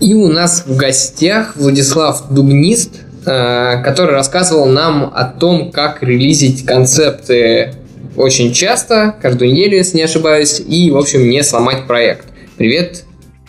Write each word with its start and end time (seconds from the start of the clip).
И 0.00 0.14
у 0.14 0.28
нас 0.28 0.64
в 0.66 0.76
гостях 0.76 1.56
Владислав 1.56 2.30
Дубнист, 2.30 3.00
э, 3.26 3.82
который 3.82 4.12
рассказывал 4.12 4.66
нам 4.66 5.12
о 5.14 5.24
том, 5.24 5.72
как 5.72 6.02
релизить 6.02 6.64
концепты 6.64 7.74
очень 8.16 8.52
часто, 8.52 9.14
каждую 9.20 9.52
неделю, 9.52 9.76
если 9.76 9.96
не 9.96 10.04
ошибаюсь, 10.04 10.60
и, 10.60 10.90
в 10.90 10.96
общем, 10.96 11.28
не 11.28 11.42
сломать 11.42 11.86
проект. 11.86 12.26
Привет, 12.56 13.04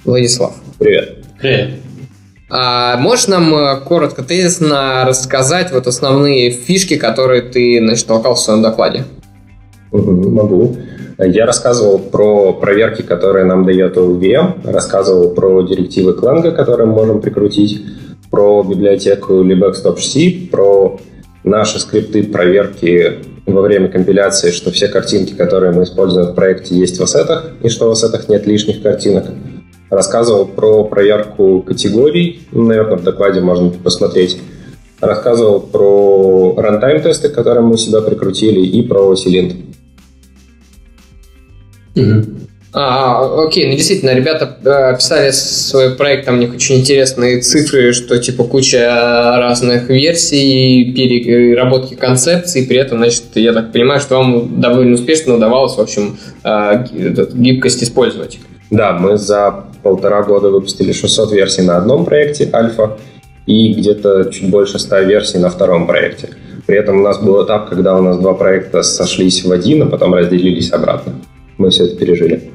Владислав. 0.05 0.54
Привет. 0.80 1.23
Привет. 1.39 1.71
А 2.50 2.97
можешь 2.97 3.27
нам 3.27 3.53
э, 3.53 3.80
коротко, 3.81 4.23
тезисно 4.23 5.05
рассказать 5.05 5.72
вот 5.72 5.86
основные 5.86 6.50
фишки, 6.50 6.97
которые 6.97 7.44
ты 7.44 7.77
значит, 7.80 8.08
толкал 8.08 8.34
в 8.34 8.39
своем 8.39 8.63
докладе? 8.63 9.05
Могу. 9.91 10.77
Я 11.20 11.46
рассказывал 11.46 12.00
про 12.00 12.54
проверки, 12.54 13.02
которые 13.02 13.46
нам 13.46 13.66
дает 13.66 13.98
OVM, 13.98 14.72
рассказывал 14.72 15.32
про 15.32 15.62
директивы 15.64 16.14
Clang, 16.14 16.52
которые 16.52 16.88
мы 16.88 16.94
можем 16.94 17.22
прикрутить, 17.22 17.82
про 18.32 18.64
библиотеку 18.64 19.44
libextop.c, 19.44 20.50
про 20.50 20.98
наши 21.44 21.80
скрипты 21.80 22.23
проверки 22.23 23.20
во 23.45 23.62
время 23.62 23.90
компиляции, 23.90 24.52
что 24.52 24.72
все 24.72 24.88
картинки, 24.88 25.34
которые 25.34 25.72
мы 25.72 25.84
используем 25.84 26.28
в 26.28 26.36
проекте, 26.36 26.76
есть 26.76 27.00
в 27.00 27.04
ассетах, 27.04 27.52
и 27.64 27.70
что 27.70 27.90
в 27.90 27.92
ассетах 27.92 28.30
нет 28.30 28.48
лишних 28.48 28.81
картинок 28.81 29.26
рассказывал 29.90 30.45
про 30.45 30.84
проверку 30.84 31.62
категорий, 31.62 32.42
наверное, 32.52 32.98
в 32.98 33.04
докладе 33.04 33.42
можно 33.42 33.70
посмотреть. 33.72 34.40
Рассказывал 35.00 35.61
про 35.61 36.56
рантайм 36.58 37.02
тесты, 37.02 37.30
которые 37.30 37.64
мы 37.64 37.73
у 37.73 37.78
себя 37.78 38.02
прикрутили, 38.02 38.59
и 38.59 38.81
про 38.81 39.16
Силинт. 39.16 39.56
А, 42.72 43.45
окей, 43.45 43.68
ну 43.68 43.76
действительно, 43.76 44.14
ребята 44.14 44.58
э, 44.64 44.70
описали 44.70 45.32
свой 45.32 45.95
проект, 45.95 46.26
там 46.26 46.36
у 46.36 46.38
них 46.38 46.54
очень 46.54 46.76
интересные 46.76 47.42
цифры, 47.42 47.94
что 47.94 48.20
типа 48.20 48.44
куча 48.44 48.86
разных 49.40 49.90
версий, 49.90 50.94
переработки 50.94 51.95
концепций, 51.95 52.67
при 52.67 52.78
этом, 52.78 53.00
значит, 53.00 53.23
я 53.34 53.54
так 53.54 53.72
понимаю, 53.72 54.00
что 54.00 54.17
вам 54.17 54.62
довольно 54.62 54.94
успешно 54.94 55.36
удавалось, 55.36 55.78
в 55.78 55.82
общем, 55.82 56.20
э, 56.44 56.86
гибкость 57.34 57.84
использовать. 57.84 58.38
Да, 58.70 58.94
мы 58.94 59.17
за 59.17 59.66
полтора 59.82 60.22
года 60.22 60.50
выпустили 60.50 60.92
600 60.92 61.32
версий 61.32 61.64
на 61.64 61.78
одном 61.78 62.06
проекте 62.06 62.48
альфа 62.54 63.00
и 63.48 63.73
где-то 63.73 64.26
чуть 64.26 64.48
больше 64.48 64.78
100 64.78 65.00
версий 65.00 65.40
на 65.40 65.50
втором 65.50 65.88
проекте. 65.88 66.30
При 66.67 66.78
этом 66.78 67.00
у 67.00 67.04
нас 67.04 67.17
был 67.17 67.44
этап, 67.44 67.67
когда 67.67 67.98
у 67.98 68.02
нас 68.04 68.20
два 68.20 68.36
проекта 68.36 68.84
сошлись 68.84 69.44
в 69.44 69.52
один, 69.52 69.82
а 69.82 69.86
потом 69.88 70.14
разделились 70.14 70.72
обратно. 70.72 71.14
Мы 71.59 71.69
все 71.69 71.85
это 71.85 71.95
пережили. 71.97 72.49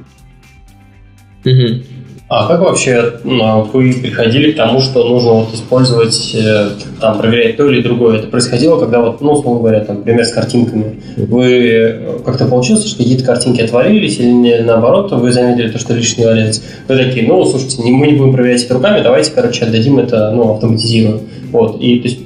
Угу. 1.45 1.85
А 2.29 2.49
как 2.49 2.63
вообще 2.63 3.21
ну, 3.23 3.69
вы 3.73 3.93
приходили 3.93 4.51
к 4.51 4.57
тому, 4.57 4.81
что 4.81 5.07
нужно 5.07 5.33
вот 5.33 5.55
использовать, 5.55 6.35
э, 6.35 6.71
там, 6.99 7.19
проверять 7.19 7.59
то 7.59 7.69
или 7.69 7.83
другое? 7.83 8.19
Это 8.19 8.29
происходило, 8.29 8.81
когда 8.81 9.01
вот, 9.01 9.21
ну, 9.21 9.35
условно 9.35 9.61
говоря, 9.61 9.81
там, 9.81 9.99
например, 9.99 10.25
с 10.25 10.33
картинками. 10.33 11.01
Вы 11.17 11.45
э, 11.45 12.19
как-то 12.25 12.47
получилось, 12.47 12.87
что 12.89 12.97
какие-то 12.97 13.25
картинки 13.25 13.61
отвалились 13.61 14.19
или 14.19 14.63
наоборот, 14.63 15.13
вы 15.13 15.31
заметили 15.31 15.71
то, 15.71 15.79
что 15.79 15.95
лишнее 15.95 16.27
валяется? 16.27 16.63
Вы 16.89 16.97
такие, 16.97 17.29
ну, 17.29 17.45
слушайте, 17.45 17.83
мы 17.83 18.07
не 18.07 18.17
будем 18.17 18.33
проверять 18.33 18.65
это 18.65 18.75
руками, 18.75 19.03
давайте, 19.03 19.31
короче, 19.31 19.67
отдадим 19.67 20.01
это, 20.01 20.33
ну, 20.33 20.55
автоматизируем. 20.55 21.21
Вот, 21.53 21.81
и 21.81 22.01
то 22.01 22.09
есть 22.09 22.19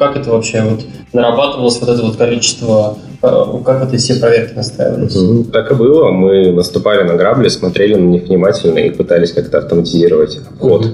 как 0.00 0.16
это 0.16 0.30
вообще 0.30 0.62
вот 0.62 0.86
нарабатывалось 1.12 1.78
вот 1.80 1.90
это 1.90 2.02
вот 2.02 2.16
количество, 2.16 2.96
как 3.20 3.82
это 3.82 3.96
все 3.98 4.14
проверки 4.16 4.54
настраивались? 4.54 5.50
Так 5.52 5.70
и 5.70 5.74
было. 5.74 6.10
Мы 6.10 6.52
наступали 6.52 7.02
на 7.02 7.16
грабли, 7.16 7.48
смотрели 7.48 7.94
на 7.94 8.08
них 8.08 8.24
внимательно 8.24 8.78
и 8.78 8.90
пытались 8.90 9.32
как-то 9.32 9.58
автоматизировать 9.58 10.38
код. 10.58 10.86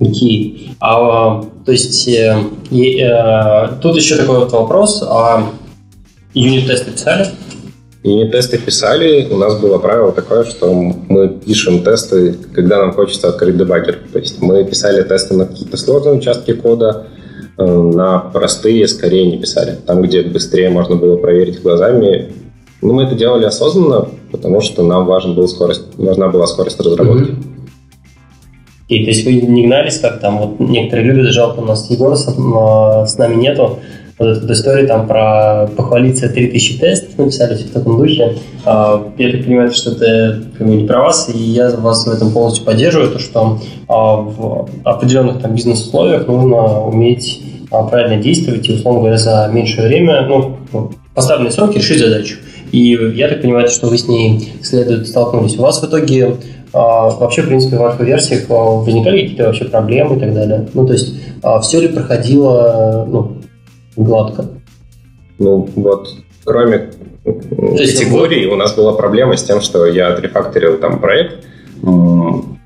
Окей. 0.00 0.70
Okay. 0.70 0.76
А, 0.80 1.44
то 1.64 1.72
есть 1.72 2.08
э, 2.08 2.36
э, 2.70 3.68
тут 3.80 3.96
еще 3.96 4.16
такой 4.16 4.38
вот 4.38 4.52
вопрос. 4.52 5.02
А 5.06 5.50
юнит-тесты 6.34 6.92
писали? 6.92 7.26
Юнит-тесты 8.04 8.58
писали. 8.58 9.28
У 9.30 9.36
нас 9.36 9.58
было 9.58 9.78
правило 9.78 10.12
такое, 10.12 10.44
что 10.44 10.72
мы 10.72 11.28
пишем 11.28 11.82
тесты, 11.82 12.36
когда 12.54 12.78
нам 12.78 12.92
хочется 12.92 13.28
открыть 13.28 13.56
дебаггер. 13.56 13.98
То 14.12 14.18
есть 14.20 14.40
мы 14.40 14.64
писали 14.64 15.02
тесты 15.02 15.34
на 15.34 15.46
какие-то 15.46 15.76
сложные 15.76 16.14
участки 16.14 16.52
кода, 16.52 17.06
э, 17.16 17.17
на 17.58 18.18
простые 18.18 18.86
скорее 18.88 19.30
не 19.30 19.38
писали. 19.38 19.76
Там, 19.86 20.02
где 20.02 20.22
быстрее 20.22 20.70
можно 20.70 20.96
было 20.96 21.16
проверить 21.16 21.62
глазами. 21.62 22.32
Но 22.80 22.92
мы 22.92 23.02
это 23.02 23.16
делали 23.16 23.44
осознанно, 23.44 24.08
потому 24.30 24.60
что 24.60 24.84
нам 24.84 25.04
важен 25.04 25.34
был 25.34 25.48
скорость, 25.48 25.82
важна 25.96 26.28
была 26.28 26.46
скорость 26.46 26.80
разработки. 26.80 27.32
Mm-hmm. 27.32 27.58
И 28.88 29.04
то 29.04 29.10
есть 29.10 29.24
вы 29.26 29.34
не 29.34 29.66
гнались, 29.66 29.98
как 29.98 30.20
там, 30.20 30.38
вот 30.38 30.60
некоторые 30.60 31.08
любят, 31.08 31.32
жалко, 31.32 31.60
у 31.60 31.64
нас 31.64 31.90
Егора 31.90 32.14
с, 32.14 32.24
с 32.24 33.18
нами 33.18 33.34
нету, 33.34 33.80
вот 34.18 34.28
эту 34.28 34.52
историю 34.52 34.88
там 34.88 35.06
про 35.06 35.68
похвалиться 35.76 36.28
3000 36.28 36.78
тестов 36.78 37.18
написали 37.18 37.54
все 37.54 37.66
в 37.66 37.70
таком 37.70 37.98
духе. 37.98 38.36
А, 38.64 39.12
я 39.16 39.30
так 39.30 39.44
понимаю, 39.44 39.72
что 39.72 39.92
это 39.92 40.42
как 40.56 40.66
бы, 40.66 40.74
не 40.74 40.86
про 40.86 41.02
вас, 41.02 41.30
и 41.32 41.38
я 41.38 41.70
вас 41.76 42.06
в 42.06 42.10
этом 42.10 42.32
полностью 42.32 42.64
поддерживаю, 42.64 43.10
то 43.10 43.18
что 43.18 43.58
а, 43.88 44.16
в 44.16 44.68
определенных 44.84 45.40
там 45.40 45.54
бизнес-условиях 45.54 46.26
нужно 46.26 46.82
уметь 46.84 47.42
правильно 47.70 48.22
действовать 48.22 48.68
и, 48.68 48.72
условно 48.72 49.00
говоря, 49.00 49.18
за 49.18 49.48
меньшее 49.52 49.88
время, 49.88 50.26
ну, 50.26 50.92
поставленные 51.14 51.52
сроки 51.52 51.78
решить 51.78 51.98
задачу. 51.98 52.36
И 52.72 52.98
я 53.14 53.28
так 53.28 53.42
понимаю, 53.42 53.68
что 53.68 53.88
вы 53.88 53.96
с 53.96 54.08
ней 54.08 54.52
следует 54.62 55.08
столкнулись. 55.08 55.58
У 55.58 55.62
вас 55.62 55.80
в 55.80 55.86
итоге 55.86 56.36
вообще, 56.72 57.42
в 57.42 57.48
принципе, 57.48 57.76
в 57.76 57.82
альфа-версиях 57.84 58.48
возникали 58.48 59.22
какие-то 59.22 59.44
вообще 59.44 59.64
проблемы 59.64 60.16
и 60.16 60.20
так 60.20 60.34
далее? 60.34 60.68
Ну, 60.74 60.86
то 60.86 60.92
есть, 60.92 61.14
все 61.62 61.80
ли 61.80 61.88
проходило 61.88 63.06
ну, 63.08 63.38
гладко. 63.96 64.46
Ну 65.38 65.68
вот, 65.76 66.08
кроме 66.44 66.90
категории, 67.24 68.46
у 68.46 68.56
нас 68.56 68.74
была 68.74 68.92
проблема 68.92 69.36
с 69.36 69.42
тем, 69.44 69.60
что 69.60 69.86
я 69.86 70.08
отрефакторил 70.08 70.78
там 70.78 70.98
проект, 71.00 71.44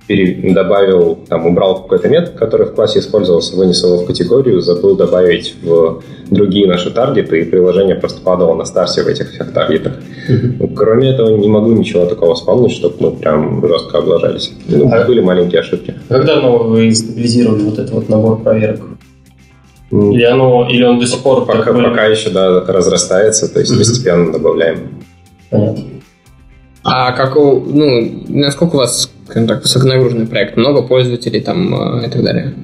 добавил, 0.09 1.19
там, 1.29 1.47
убрал 1.47 1.83
какой-то 1.83 2.09
метод, 2.09 2.35
который 2.35 2.67
в 2.67 2.75
классе 2.75 2.99
использовался, 2.99 3.57
вынес 3.57 3.83
его 3.85 3.99
в 3.99 4.07
категорию, 4.07 4.61
забыл 4.61 4.97
добавить 4.97 5.55
в 5.63 6.03
другие 6.31 6.67
наши 6.67 6.91
таргеты, 6.91 7.41
и 7.41 7.45
приложение 7.45 7.95
просто 7.95 8.21
падало 8.21 8.55
на 8.55 8.65
старте 8.65 9.03
в 9.03 9.07
этих 9.07 9.31
всех 9.31 9.53
таргетах. 9.53 9.95
Mm-hmm. 10.29 10.75
Кроме 10.75 11.11
этого, 11.11 11.37
не 11.37 11.49
могу 11.49 11.73
ничего 11.73 12.07
такого 12.07 12.35
вспомнить, 12.35 12.73
чтобы 12.73 12.97
мы 13.01 13.11
прям 13.13 13.67
жестко 13.67 13.99
облажались. 13.99 14.53
Ну, 14.67 14.93
а 14.93 15.05
были 15.05 15.21
маленькие 15.21 15.61
ошибки. 15.61 15.95
Когда 16.09 16.41
ну, 16.41 16.59
вы 16.65 16.95
стабилизировали 16.95 17.63
вот 17.63 17.79
этот 17.79 17.91
вот 17.91 18.09
набор 18.09 18.43
проверок? 18.43 18.81
Или, 19.91 20.25
оно, 20.25 20.69
или 20.71 20.85
он 20.85 20.99
до 20.99 21.07
сих 21.07 21.21
пор... 21.21 21.45
Пока, 21.45 21.65
такой... 21.65 21.85
пока 21.85 22.07
еще 22.07 22.31
да, 22.31 22.61
разрастается, 22.61 23.53
то 23.53 23.61
есть 23.61 23.73
mm-hmm. 23.73 23.79
постепенно 23.79 24.33
добавляем. 24.33 25.05
Понятно. 25.51 25.85
А 26.85 27.13
как 27.13 27.37
у, 27.37 27.61
ну, 27.61 28.25
насколько 28.29 28.75
у 28.75 28.79
вас, 28.79 29.11
скажем 29.33 29.49
так, 29.49 29.63
высоконагруженный 29.63 30.27
проект? 30.27 30.57
Много 30.57 30.83
пользователей 30.83 31.41
там 31.41 31.75
э, 31.75 32.07
и 32.07 32.11
так 32.11 32.23
далее? 32.23 32.55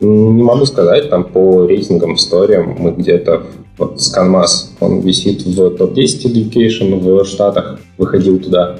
Не 0.00 0.42
могу 0.42 0.64
сказать, 0.64 1.10
там 1.10 1.24
по 1.24 1.66
рейтингам, 1.66 2.14
историям 2.14 2.76
мы 2.78 2.92
где-то, 2.92 3.42
вот 3.76 3.98
ScanMass, 3.98 4.70
он 4.80 5.00
висит 5.00 5.44
в 5.44 5.76
топ-10 5.76 6.32
education 6.32 6.98
в 6.98 7.24
Штатах, 7.26 7.78
выходил 7.98 8.38
туда, 8.38 8.78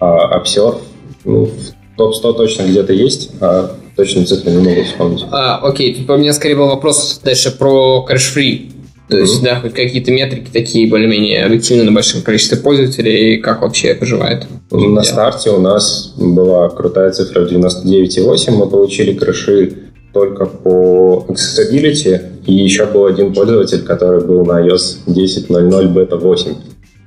а 0.00 0.38
Observe, 0.38 0.78
ну, 1.24 1.46
в 1.46 1.96
топ-100 1.96 2.34
точно 2.34 2.62
где-то 2.64 2.92
есть, 2.92 3.30
а 3.40 3.70
Точно 3.96 4.26
цифры 4.26 4.50
не 4.50 4.58
могу 4.58 4.82
вспомнить. 4.82 5.24
А, 5.30 5.56
окей, 5.56 5.94
тут 5.94 6.10
у 6.10 6.18
меня 6.18 6.34
скорее 6.34 6.56
был 6.56 6.66
вопрос 6.66 7.18
дальше 7.24 7.50
про 7.50 8.02
кэш-фри. 8.02 8.70
То 9.08 9.18
есть, 9.18 9.42
да, 9.42 9.60
хоть 9.60 9.72
какие-то 9.72 10.10
метрики 10.10 10.50
такие 10.52 10.88
более-менее 10.88 11.44
объективны 11.44 11.84
на 11.84 11.92
большом 11.92 12.22
количестве 12.22 12.58
пользователей, 12.58 13.34
и 13.34 13.36
как 13.38 13.62
вообще 13.62 13.94
поживает? 13.94 14.46
На 14.70 15.02
старте 15.04 15.50
у 15.50 15.60
нас 15.60 16.14
была 16.16 16.68
крутая 16.70 17.12
цифра 17.12 17.46
в 17.46 17.52
99,8, 17.52 18.50
мы 18.50 18.68
получили 18.68 19.12
крыши 19.12 19.72
только 20.12 20.46
по 20.46 21.24
accessibility, 21.28 22.20
и 22.46 22.52
еще 22.54 22.86
был 22.86 23.06
один 23.06 23.32
пользователь, 23.32 23.82
который 23.82 24.24
был 24.24 24.44
на 24.44 24.66
iOS 24.66 25.06
10.00 25.06 25.88
бета 25.92 26.16
8. 26.16 26.54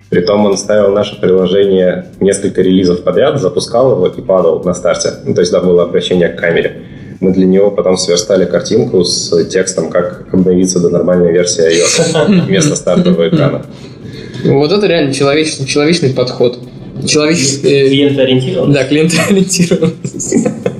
Притом 0.09 0.45
он 0.45 0.57
ставил 0.57 0.91
наше 0.91 1.19
приложение 1.19 2.07
несколько 2.19 2.61
релизов 2.61 3.03
подряд, 3.03 3.39
запускал 3.39 3.91
его 3.91 4.07
и 4.07 4.21
падал 4.21 4.63
на 4.63 4.73
старте. 4.73 5.09
Ну, 5.25 5.33
то 5.33 5.41
есть, 5.41 5.51
да, 5.51 5.59
было 5.59 5.83
обращение 5.83 6.29
к 6.29 6.39
камере. 6.39 6.81
Мы 7.19 7.33
для 7.33 7.45
него 7.45 7.69
потом 7.69 7.97
сверстали 7.97 8.45
картинку 8.45 9.03
с 9.03 9.45
текстом, 9.45 9.89
как 9.89 10.25
обновиться 10.31 10.79
до 10.79 10.89
нормальной 10.89 11.33
версии 11.33 11.63
iOS 11.63 12.45
вместо 12.47 12.75
стартового 12.75 13.27
экрана. 13.29 13.65
Вот 14.45 14.71
это 14.71 14.87
реально 14.87 15.13
человечный, 15.13 15.65
человечный 15.65 16.11
подход. 16.11 16.59
Человеческий... 17.05 17.89
Клиентоориентированный? 17.89 18.73
Да, 18.73 18.83
клиентоориентированный. 18.85 19.95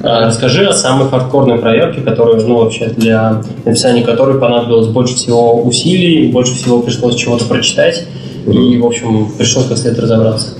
А, 0.00 0.26
расскажи 0.26 0.64
о 0.64 0.72
самой 0.72 1.08
хардкорной 1.08 1.58
проверке, 1.58 2.02
которую, 2.02 2.46
ну, 2.46 2.58
вообще 2.58 2.86
для 2.96 3.42
написания 3.64 4.04
которой 4.04 4.38
понадобилось 4.38 4.86
больше 4.86 5.16
всего 5.16 5.60
усилий, 5.60 6.28
больше 6.28 6.54
всего 6.54 6.80
пришлось 6.82 7.16
чего-то 7.16 7.44
прочитать, 7.46 8.06
и, 8.46 8.78
в 8.78 8.86
общем, 8.86 9.28
пришлось 9.36 9.66
как 9.66 9.76
следует 9.76 10.04
разобраться. 10.04 10.50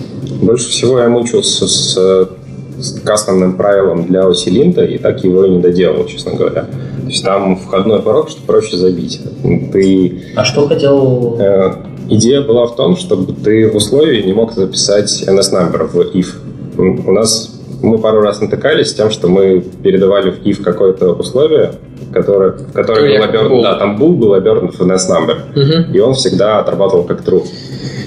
Больше 0.42 0.68
всего 0.70 0.98
я 0.98 1.08
мучился 1.08 1.68
с 1.68 2.28
с 2.78 3.00
кастомным 3.00 3.56
правилом 3.56 4.06
для 4.06 4.26
осилинта 4.26 4.84
и 4.84 4.98
так 4.98 5.24
его 5.24 5.44
и 5.44 5.50
не 5.50 5.60
доделал, 5.60 6.04
честно 6.06 6.34
говоря. 6.34 6.62
То 6.62 7.06
есть 7.06 7.24
там 7.24 7.56
входной 7.56 8.00
порог, 8.00 8.28
что 8.28 8.42
проще 8.42 8.76
забить. 8.76 9.20
Ты... 9.72 10.22
А 10.36 10.44
что 10.44 10.68
хотел... 10.68 11.36
Э, 11.38 11.72
идея 12.08 12.42
была 12.42 12.66
в 12.66 12.76
том, 12.76 12.96
чтобы 12.96 13.32
ты 13.32 13.70
в 13.70 13.76
условии 13.76 14.22
не 14.22 14.32
мог 14.32 14.52
записать 14.52 15.24
NS-number 15.26 15.86
в 15.86 15.96
if. 16.14 16.26
У 16.76 17.12
нас 17.12 17.58
мы 17.82 17.98
пару 17.98 18.20
раз 18.20 18.40
натыкались 18.40 18.90
с 18.90 18.94
тем, 18.94 19.10
что 19.10 19.28
мы 19.28 19.60
передавали 19.60 20.30
в 20.30 20.44
if 20.44 20.62
какое-то 20.62 21.12
условие, 21.12 21.74
которое, 22.12 22.52
в 22.52 22.72
которое 22.72 23.18
был 23.18 23.24
обернут, 23.24 23.62
да, 23.62 23.74
там 23.74 23.96
был 23.96 24.14
был 24.14 24.34
обернут 24.34 24.74
в 24.74 24.80
NS 24.80 25.08
number, 25.08 25.36
угу. 25.52 25.94
и 25.94 26.00
он 26.00 26.14
всегда 26.14 26.58
отрабатывал 26.58 27.04
как 27.04 27.20
true. 27.20 27.44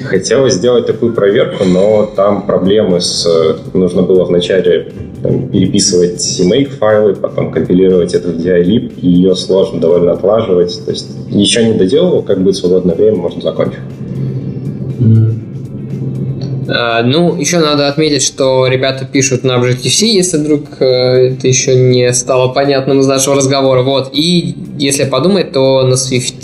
Хотелось 0.04 0.56
сделать 0.56 0.86
такую 0.86 1.14
проверку, 1.14 1.64
но 1.66 2.06
там 2.16 2.46
проблемы 2.46 3.02
с... 3.02 3.28
Нужно 3.74 4.02
было 4.02 4.26
вначале 4.26 4.92
там, 5.22 5.50
переписывать 5.50 6.22
make 6.42 6.70
файлы, 6.78 7.16
потом 7.16 7.52
компилировать 7.52 8.14
это 8.14 8.30
в 8.30 8.38
DILib, 8.38 9.00
и 9.00 9.08
ее 9.08 9.36
сложно 9.36 9.80
довольно 9.80 10.14
отлаживать. 10.14 10.84
То 10.86 10.92
есть 10.92 11.08
еще 11.30 11.64
не 11.64 11.78
доделал, 11.78 12.22
как 12.22 12.42
будет 12.42 12.56
свободное 12.56 12.96
время, 12.96 13.18
можно 13.18 13.42
закончить. 13.42 13.80
Uh, 16.68 17.02
ну, 17.04 17.36
еще 17.36 17.60
надо 17.60 17.90
отметить, 17.90 18.22
что 18.22 18.68
ребята 18.68 19.04
пишут 19.04 19.44
на 19.44 19.54
Objective-C, 19.58 20.06
если 20.06 20.38
вдруг 20.38 20.80
uh, 20.80 20.86
это 20.86 21.48
еще 21.48 21.76
не 21.76 22.14
стало 22.14 22.54
понятным 22.54 23.00
из 23.00 23.08
нашего 23.08 23.36
разговора. 23.36 23.82
Вот. 23.82 24.12
И 24.14 24.56
если 24.78 25.04
подумать, 25.04 25.52
то 25.52 25.82
на 25.82 25.96
Swift 25.96 26.40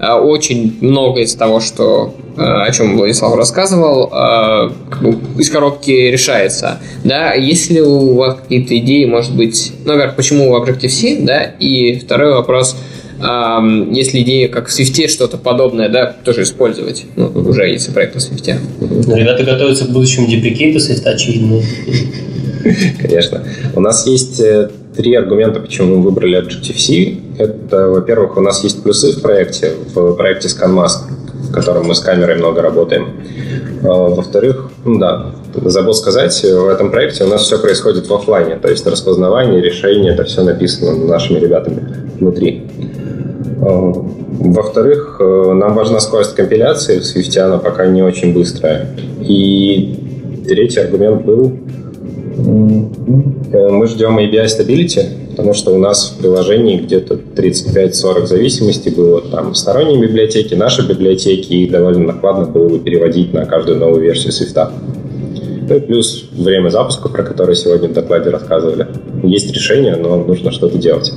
очень 0.00 0.78
много 0.80 1.20
из 1.20 1.34
того, 1.34 1.60
что, 1.60 2.14
о 2.36 2.70
чем 2.72 2.96
Владислав 2.96 3.34
рассказывал, 3.36 4.06
из 5.38 5.50
коробки 5.50 5.90
решается. 5.90 6.80
Да? 7.04 7.34
Если 7.34 7.80
у 7.80 8.14
вас 8.14 8.36
какие-то 8.42 8.76
идеи, 8.78 9.04
может 9.04 9.34
быть, 9.36 9.72
ну, 9.84 9.92
во-первых, 9.92 10.16
почему 10.16 10.56
Objective-C, 10.56 11.18
да, 11.20 11.42
и 11.42 11.98
второй 11.98 12.32
вопрос– 12.34 12.76
если 13.20 14.22
идея 14.22 14.48
как 14.48 14.68
в 14.68 14.70
Swift 14.70 15.08
что-то 15.08 15.36
подобное, 15.36 15.90
да, 15.90 16.06
тоже 16.24 16.42
использовать. 16.42 17.04
Ну, 17.16 17.26
уже 17.26 17.68
есть 17.68 17.92
проект 17.92 18.14
на 18.14 18.18
Swift. 18.18 18.54
Ну, 18.80 19.16
ребята 19.16 19.44
готовятся 19.44 19.84
к 19.84 19.90
будущему 19.90 20.26
деприкейту 20.26 20.78
Swift, 20.78 21.04
очевидно. 21.04 21.60
Конечно. 22.98 23.44
У 23.74 23.80
нас 23.80 24.06
есть 24.06 24.40
э, 24.40 24.70
три 24.96 25.14
аргумента, 25.14 25.60
почему 25.60 25.96
мы 25.96 26.02
выбрали 26.02 26.42
Objective-C. 26.42 27.16
Это, 27.40 27.88
во-первых, 27.88 28.36
у 28.36 28.42
нас 28.42 28.62
есть 28.62 28.82
плюсы 28.82 29.12
в 29.12 29.22
проекте, 29.22 29.72
в 29.94 30.14
проекте 30.14 30.48
ScanMask, 30.48 31.08
в 31.48 31.52
котором 31.52 31.86
мы 31.86 31.94
с 31.94 32.00
камерой 32.00 32.36
много 32.36 32.60
работаем. 32.60 33.22
А, 33.82 33.88
во-вторых, 33.88 34.70
ну 34.84 34.98
да, 34.98 35.32
забыл 35.54 35.94
сказать, 35.94 36.44
в 36.44 36.68
этом 36.68 36.90
проекте 36.90 37.24
у 37.24 37.28
нас 37.28 37.42
все 37.42 37.58
происходит 37.58 38.08
в 38.08 38.14
офлайне, 38.14 38.56
то 38.56 38.68
есть 38.68 38.86
распознавание, 38.86 39.62
решение, 39.62 40.12
это 40.12 40.24
все 40.24 40.42
написано 40.42 41.06
нашими 41.06 41.38
ребятами 41.38 41.82
внутри. 42.20 42.68
Э, 43.62 43.92
во-вторых, 44.40 45.16
э, 45.18 45.52
нам 45.54 45.74
важна 45.74 46.00
скорость 46.00 46.34
компиляции 46.34 46.98
в 46.98 47.02
Swift, 47.04 47.38
она 47.38 47.56
пока 47.56 47.86
не 47.86 48.02
очень 48.02 48.34
быстрая. 48.34 48.86
И 49.22 50.44
третий 50.46 50.80
аргумент 50.80 51.24
был, 51.24 51.56
мы 52.40 53.86
ждем 53.86 54.18
ABI 54.18 54.46
Stability, 54.46 55.30
потому 55.30 55.54
что 55.54 55.72
у 55.72 55.78
нас 55.78 56.10
в 56.10 56.20
приложении 56.20 56.78
где-то 56.78 57.14
35-40 57.14 58.26
зависимостей 58.26 58.90
было 58.90 59.20
там 59.20 59.54
сторонние 59.54 60.00
библиотеки, 60.00 60.54
наши 60.54 60.86
библиотеки, 60.86 61.52
и 61.52 61.68
довольно 61.68 62.12
накладно 62.12 62.46
было 62.46 62.68
бы 62.68 62.78
переводить 62.78 63.32
на 63.32 63.44
каждую 63.46 63.78
новую 63.78 64.02
версию 64.02 64.32
Swift. 64.32 64.72
Ну 65.68 65.76
и 65.76 65.80
плюс 65.80 66.28
время 66.32 66.68
запуска, 66.70 67.08
про 67.08 67.22
которое 67.22 67.54
сегодня 67.54 67.88
в 67.88 67.92
докладе 67.92 68.30
рассказывали. 68.30 68.88
Есть 69.22 69.52
решение, 69.54 69.96
но 69.96 70.16
нужно 70.16 70.50
что-то 70.50 70.78
делать. 70.78 71.12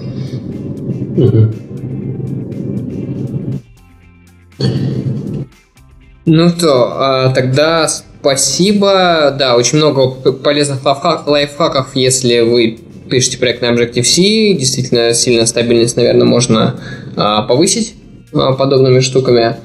Ну 6.25 6.51
то, 6.57 6.93
а, 6.95 7.33
тогда 7.33 7.87
спасибо. 8.23 9.35
Да, 9.37 9.57
очень 9.57 9.79
много 9.79 10.31
полезных 10.31 10.79
лайфхаков, 11.27 11.93
если 11.93 12.39
вы 12.39 12.79
пишете 13.09 13.37
проект 13.37 13.61
на 13.61 13.65
Objective-C. 13.65 14.57
Действительно, 14.57 15.13
сильно 15.13 15.45
стабильность, 15.45 15.97
наверное, 15.97 16.25
можно 16.25 16.79
а, 17.17 17.41
повысить 17.41 17.95
а, 18.33 18.53
подобными 18.53 19.01
штуками. 19.01 19.57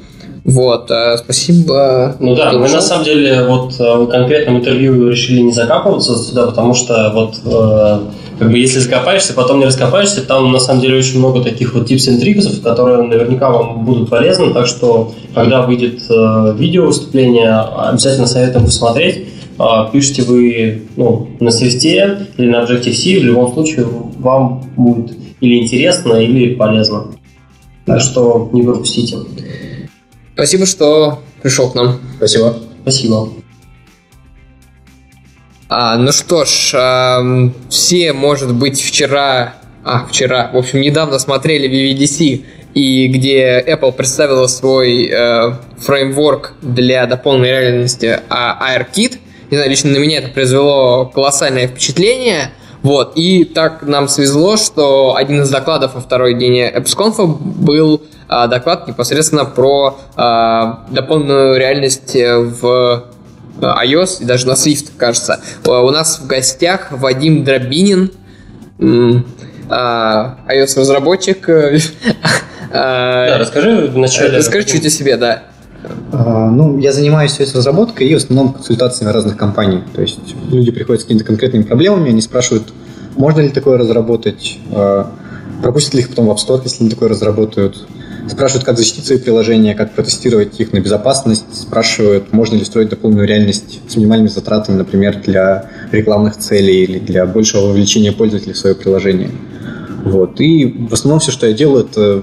Вот, 0.51 0.91
спасибо. 1.19 2.17
Ну 2.21 2.35
да, 2.35 2.53
мы 2.53 2.69
на 2.69 2.81
самом 2.81 3.05
деле 3.05 3.45
вот 3.47 3.79
в 3.79 4.07
конкретном 4.07 4.59
интервью 4.59 5.09
решили 5.09 5.41
не 5.41 5.53
закапываться 5.53 6.17
сюда, 6.17 6.47
потому 6.47 6.75
что 6.75 7.11
вот 7.15 7.41
как 8.39 8.53
бы 8.53 8.59
если 8.59 8.79
закопаешься, 8.79 9.35
потом 9.35 9.59
не 9.59 9.65
раскопаешься, 9.65 10.25
там 10.25 10.53
на 10.53 10.61
самом 10.61 10.81
деле 10.81 10.99
очень 10.99 11.19
много 11.19 11.43
таких 11.43 11.75
вот 11.75 11.91
tips 11.91 12.09
and 12.09 12.21
триксов, 12.21 12.63
которые 12.63 13.03
наверняка 13.03 13.51
вам 13.51 13.85
будут 13.85 14.09
полезны, 14.11 14.55
так 14.55 14.67
что 14.69 15.13
когда 15.35 15.63
выйдет 15.63 16.03
э, 16.09 16.55
видео 16.57 16.87
выступление, 16.87 17.51
обязательно 17.51 18.29
советуем 18.29 18.67
посмотреть. 18.67 19.27
Э, 19.59 19.89
пишите 19.93 20.23
вы 20.23 20.83
ну, 20.97 21.29
на 21.41 21.51
свисте 21.51 22.29
или 22.37 22.49
на 22.49 22.63
Objective-C, 22.63 23.19
в 23.21 23.25
любом 23.25 23.53
случае 23.53 23.87
вам 24.19 24.63
будет 24.77 25.17
или 25.41 25.61
интересно, 25.61 26.15
или 26.15 26.55
полезно. 26.55 27.07
Так 27.87 28.01
что 28.01 28.51
не 28.53 28.63
пропустите. 28.63 29.17
Спасибо, 30.39 30.67
что 30.67 31.19
пришел 31.43 31.69
к 31.69 31.75
нам. 31.75 32.01
Спасибо. 32.17 32.57
Спасибо. 32.83 33.29
А, 35.69 35.97
ну 35.97 36.13
что 36.13 36.45
ж, 36.45 36.75
а, 36.77 37.51
все, 37.69 38.13
может 38.13 38.55
быть, 38.55 38.81
вчера, 38.81 39.57
а, 39.83 40.07
вчера, 40.07 40.49
в 40.53 40.57
общем, 40.57 40.81
недавно 40.81 41.19
смотрели 41.19 41.69
VVDC, 41.69 42.45
и 42.75 43.09
где 43.09 43.61
Apple 43.67 43.91
представила 43.91 44.47
свой 44.47 45.09
э, 45.09 45.55
фреймворк 45.79 46.53
для 46.63 47.07
дополненной 47.07 47.51
реальности 47.51 48.21
а, 48.29 48.77
AirKit. 48.77 49.19
Не 49.51 49.57
знаю, 49.57 49.69
лично 49.69 49.91
на 49.91 49.97
меня 49.97 50.19
это 50.19 50.29
произвело 50.29 51.07
колоссальное 51.07 51.67
впечатление. 51.67 52.53
Вот, 52.83 53.13
и 53.17 53.45
так 53.45 53.83
нам 53.83 54.09
свезло, 54.09 54.57
что 54.57 55.17
один 55.17 55.43
из 55.43 55.51
докладов 55.51 55.95
во 55.95 56.01
второй 56.01 56.35
день 56.35 56.61
EppsConf 56.61 57.39
был 57.41 58.03
а, 58.29 58.47
доклад 58.47 58.87
непосредственно 58.87 59.45
про 59.45 59.99
а, 60.17 60.85
дополненную 60.91 61.59
реальность 61.59 62.15
в 62.15 63.05
iOS 63.61 64.23
и 64.23 64.25
даже 64.25 64.47
на 64.47 64.53
Swift, 64.53 64.91
кажется. 64.97 65.41
У 65.67 65.91
нас 65.91 66.21
в 66.21 66.27
гостях 66.29 66.93
Вадим 66.93 67.43
Дробинин, 67.43 68.13
а, 69.69 70.39
iOS-разработчик. 70.49 71.49
Да, 72.71 73.39
расскажи 73.39 73.87
вначале. 73.87 74.37
Расскажи 74.37 74.67
чуть 74.67 74.85
о 74.85 74.91
себе, 74.91 75.17
да. 75.17 75.45
А, 76.13 76.51
ну, 76.51 76.79
я 76.79 76.93
занимаюсь 76.93 77.39
разработкой 77.41 78.09
и 78.09 78.15
в 78.15 78.19
основном 78.19 78.53
консультациями 78.53 79.13
разных 79.13 79.37
компаний. 79.37 79.83
То 79.95 80.03
есть 80.03 80.35
люди 80.51 80.71
приходят 80.71 81.03
с 81.03 81.05
какими-то 81.05 81.25
конкретными 81.25 81.63
проблемами, 81.63 82.11
они 82.11 82.21
спрашивают, 82.21 82.73
можно 83.17 83.41
ли 83.41 83.51
такое 83.51 83.79
разработать, 83.79 84.59
а, 84.73 85.11
пропустят 85.63 85.95
ли 85.95 86.01
их 86.01 86.09
потом 86.09 86.27
в 86.27 86.31
App 86.31 86.37
Store, 86.37 86.61
если 86.65 86.83
они 86.83 86.91
такое 86.91 87.09
разработают, 87.09 87.87
Спрашивают, 88.29 88.65
как 88.65 88.77
защитить 88.77 89.07
свои 89.07 89.19
приложения, 89.19 89.75
как 89.75 89.95
протестировать 89.95 90.61
их 90.61 90.73
на 90.73 90.81
безопасность. 90.81 91.47
Спрашивают, 91.53 92.33
можно 92.33 92.57
ли 92.57 92.65
строить 92.65 92.91
дополненную 92.91 93.27
реальность 93.27 93.81
с 93.89 93.97
минимальными 93.97 94.29
затратами, 94.29 94.77
например, 94.77 95.23
для 95.25 95.71
рекламных 95.93 96.37
целей 96.37 96.85
или 96.85 96.99
для 96.99 97.25
большего 97.27 97.69
вовлечения 97.69 98.13
пользователей 98.13 98.53
в 98.53 98.59
свое 98.59 98.75
приложение. 98.75 99.31
Вот. 100.05 100.41
И 100.41 100.67
в 100.91 100.93
основном 100.93 101.21
все, 101.21 101.31
что 101.31 101.47
я 101.47 101.55
делаю, 101.55 101.87
это 101.87 102.23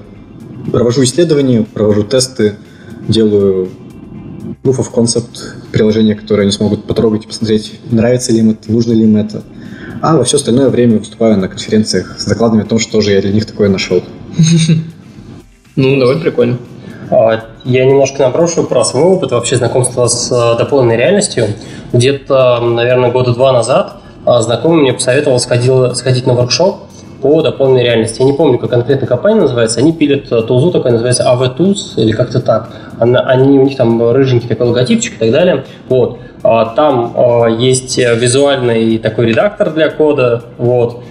провожу 0.70 1.02
исследования, 1.02 1.66
провожу 1.74 2.04
тесты, 2.04 2.54
делаю 3.08 3.68
proof 4.62 4.78
of 4.78 4.92
concept 4.92 5.40
приложения, 5.72 6.14
которые 6.14 6.44
они 6.44 6.52
смогут 6.52 6.84
потрогать 6.84 7.24
и 7.24 7.26
посмотреть, 7.26 7.80
нравится 7.90 8.32
ли 8.32 8.40
им 8.40 8.50
это, 8.50 8.70
нужно 8.70 8.92
ли 8.92 9.04
им 9.04 9.16
это. 9.16 9.42
А 10.02 10.16
во 10.16 10.24
все 10.24 10.36
остальное 10.36 10.68
время 10.68 10.98
выступаю 10.98 11.38
на 11.38 11.48
конференциях 11.48 12.16
с 12.18 12.26
докладами 12.26 12.62
о 12.62 12.66
том, 12.66 12.78
что 12.78 13.00
же 13.00 13.12
я 13.12 13.20
для 13.20 13.32
них 13.32 13.46
такое 13.46 13.68
нашел. 13.68 14.02
Ну, 15.78 16.00
довольно 16.00 16.22
прикольно. 16.22 16.56
А, 17.10 17.44
я 17.66 17.84
немножко 17.84 18.22
наброшу 18.22 18.64
про 18.64 18.82
свой 18.82 19.02
опыт 19.02 19.32
вообще 19.32 19.56
знакомства 19.56 20.06
с 20.06 20.32
э, 20.32 20.56
дополненной 20.56 20.96
реальностью. 20.96 21.48
Где-то, 21.92 22.60
наверное, 22.60 23.12
года 23.12 23.34
два 23.34 23.52
назад 23.52 23.98
а, 24.24 24.40
знакомый 24.40 24.80
мне 24.80 24.94
посоветовал 24.94 25.38
сходил, 25.38 25.94
сходить 25.94 26.26
на 26.26 26.32
воркшоп 26.32 26.78
по 27.20 27.42
дополненной 27.42 27.82
реальности. 27.82 28.20
Я 28.20 28.26
не 28.26 28.32
помню, 28.32 28.58
как 28.58 28.70
конкретно 28.70 29.06
компания 29.06 29.40
называется. 29.40 29.80
Они 29.80 29.92
пилят 29.92 30.30
э, 30.30 30.42
тулзу, 30.42 30.70
такая 30.70 30.92
называется 30.92 31.24
AV 31.24 31.56
Tools 31.56 31.94
или 31.96 32.12
как-то 32.12 32.40
так. 32.40 32.70
Они, 32.98 33.58
у 33.58 33.64
них 33.64 33.76
там 33.76 34.10
рыженький 34.12 34.48
такой 34.48 34.68
логотипчик 34.68 35.14
и 35.14 35.18
так 35.18 35.30
далее. 35.30 35.64
Вот. 35.88 36.18
А, 36.42 36.66
там 36.74 37.58
есть 37.58 37.98
визуальный 37.98 38.98
такой 38.98 39.26
редактор 39.26 39.70
для 39.70 39.90
кода. 39.90 40.42
Вот. 40.58 41.02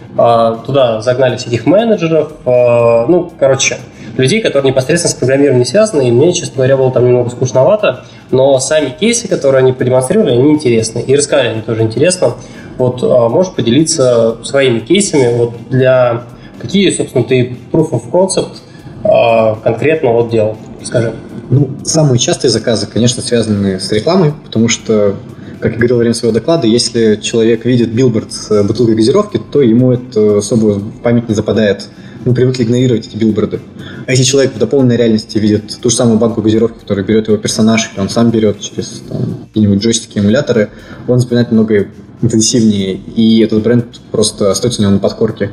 Туда 0.66 1.02
загнали 1.02 1.36
всяких 1.36 1.66
менеджеров. 1.66 2.32
Ну, 2.46 3.32
короче, 3.38 3.78
людей, 4.18 4.42
которые 4.42 4.72
непосредственно 4.72 5.12
с 5.12 5.16
программированием 5.16 5.60
не 5.60 5.66
связаны, 5.66 6.08
и 6.08 6.12
мне, 6.12 6.34
честно 6.34 6.56
говоря, 6.58 6.78
было 6.78 6.92
там 6.92 7.06
немного 7.06 7.30
скучновато, 7.30 8.06
но 8.32 8.60
сами 8.60 8.90
кейсы, 8.90 9.28
которые 9.28 9.60
они 9.60 9.74
продемонстрировали, 9.74 10.32
они 10.32 10.52
интересны, 10.52 11.00
и 11.00 11.16
рассказали 11.16 11.50
они 11.50 11.62
тоже 11.62 11.84
интересно. 11.84 12.34
Вот 12.78 13.02
а, 13.04 13.30
можешь 13.30 13.54
поделиться 13.54 14.38
своими 14.44 14.80
кейсами 14.80 15.38
вот 15.38 15.54
для 15.70 16.24
какие, 16.60 16.90
собственно, 16.90 17.24
ты 17.24 17.58
proof 17.72 17.92
of 17.92 18.12
concept 18.12 18.58
а, 19.04 19.56
конкретно 19.56 20.12
вот 20.12 20.30
делал? 20.30 20.58
Скажи. 20.84 21.14
Ну, 21.50 21.70
самые 21.84 22.20
частые 22.20 22.52
заказы, 22.52 22.88
конечно, 22.88 23.22
связаны 23.22 23.80
с 23.80 23.92
рекламой, 23.92 24.34
потому 24.44 24.68
что, 24.68 25.16
как 25.60 25.74
я 25.74 25.78
говорил 25.78 25.98
во 25.98 26.00
время 26.00 26.16
своего 26.16 26.34
доклада, 26.34 26.66
если 26.66 27.18
человек 27.18 27.66
видит 27.66 27.94
билборд 27.94 28.32
с 28.34 28.64
бутылкой 28.64 28.96
газировки, 28.96 29.40
то 29.52 29.62
ему 29.62 29.92
это 29.92 30.40
особо 30.40 30.80
в 30.80 31.02
память 31.02 31.30
не 31.30 31.36
западает. 31.36 31.88
Мы 32.26 32.34
привыкли 32.34 32.64
игнорировать 32.64 33.08
эти 33.08 33.18
билборды. 33.18 33.60
А 34.08 34.12
если 34.12 34.24
человек 34.24 34.56
в 34.56 34.58
дополненной 34.58 34.98
реальности 34.98 35.38
видит 35.38 35.78
ту 35.80 35.92
же 35.92 35.96
самую 35.96 36.18
банку 36.18 36.42
газировки, 36.42 36.80
которую 36.80 37.06
берет 37.06 37.28
его 37.28 37.38
персонаж, 37.38 37.92
и 37.96 38.00
он 38.00 38.10
сам 38.10 38.32
берет 38.32 38.60
через 38.60 39.04
какие-нибудь 39.48 39.84
джойстики, 39.84 40.18
эмуляторы, 40.18 40.70
он 41.08 41.20
запоминает 41.20 41.52
много 41.52 41.88
интенсивнее, 42.22 42.96
и 42.96 43.42
этот 43.42 43.64
бренд 43.64 44.00
просто 44.12 44.52
остается 44.52 44.82
у 44.82 44.84
него 44.84 44.94
на 44.94 45.00
подкорке. 45.00 45.52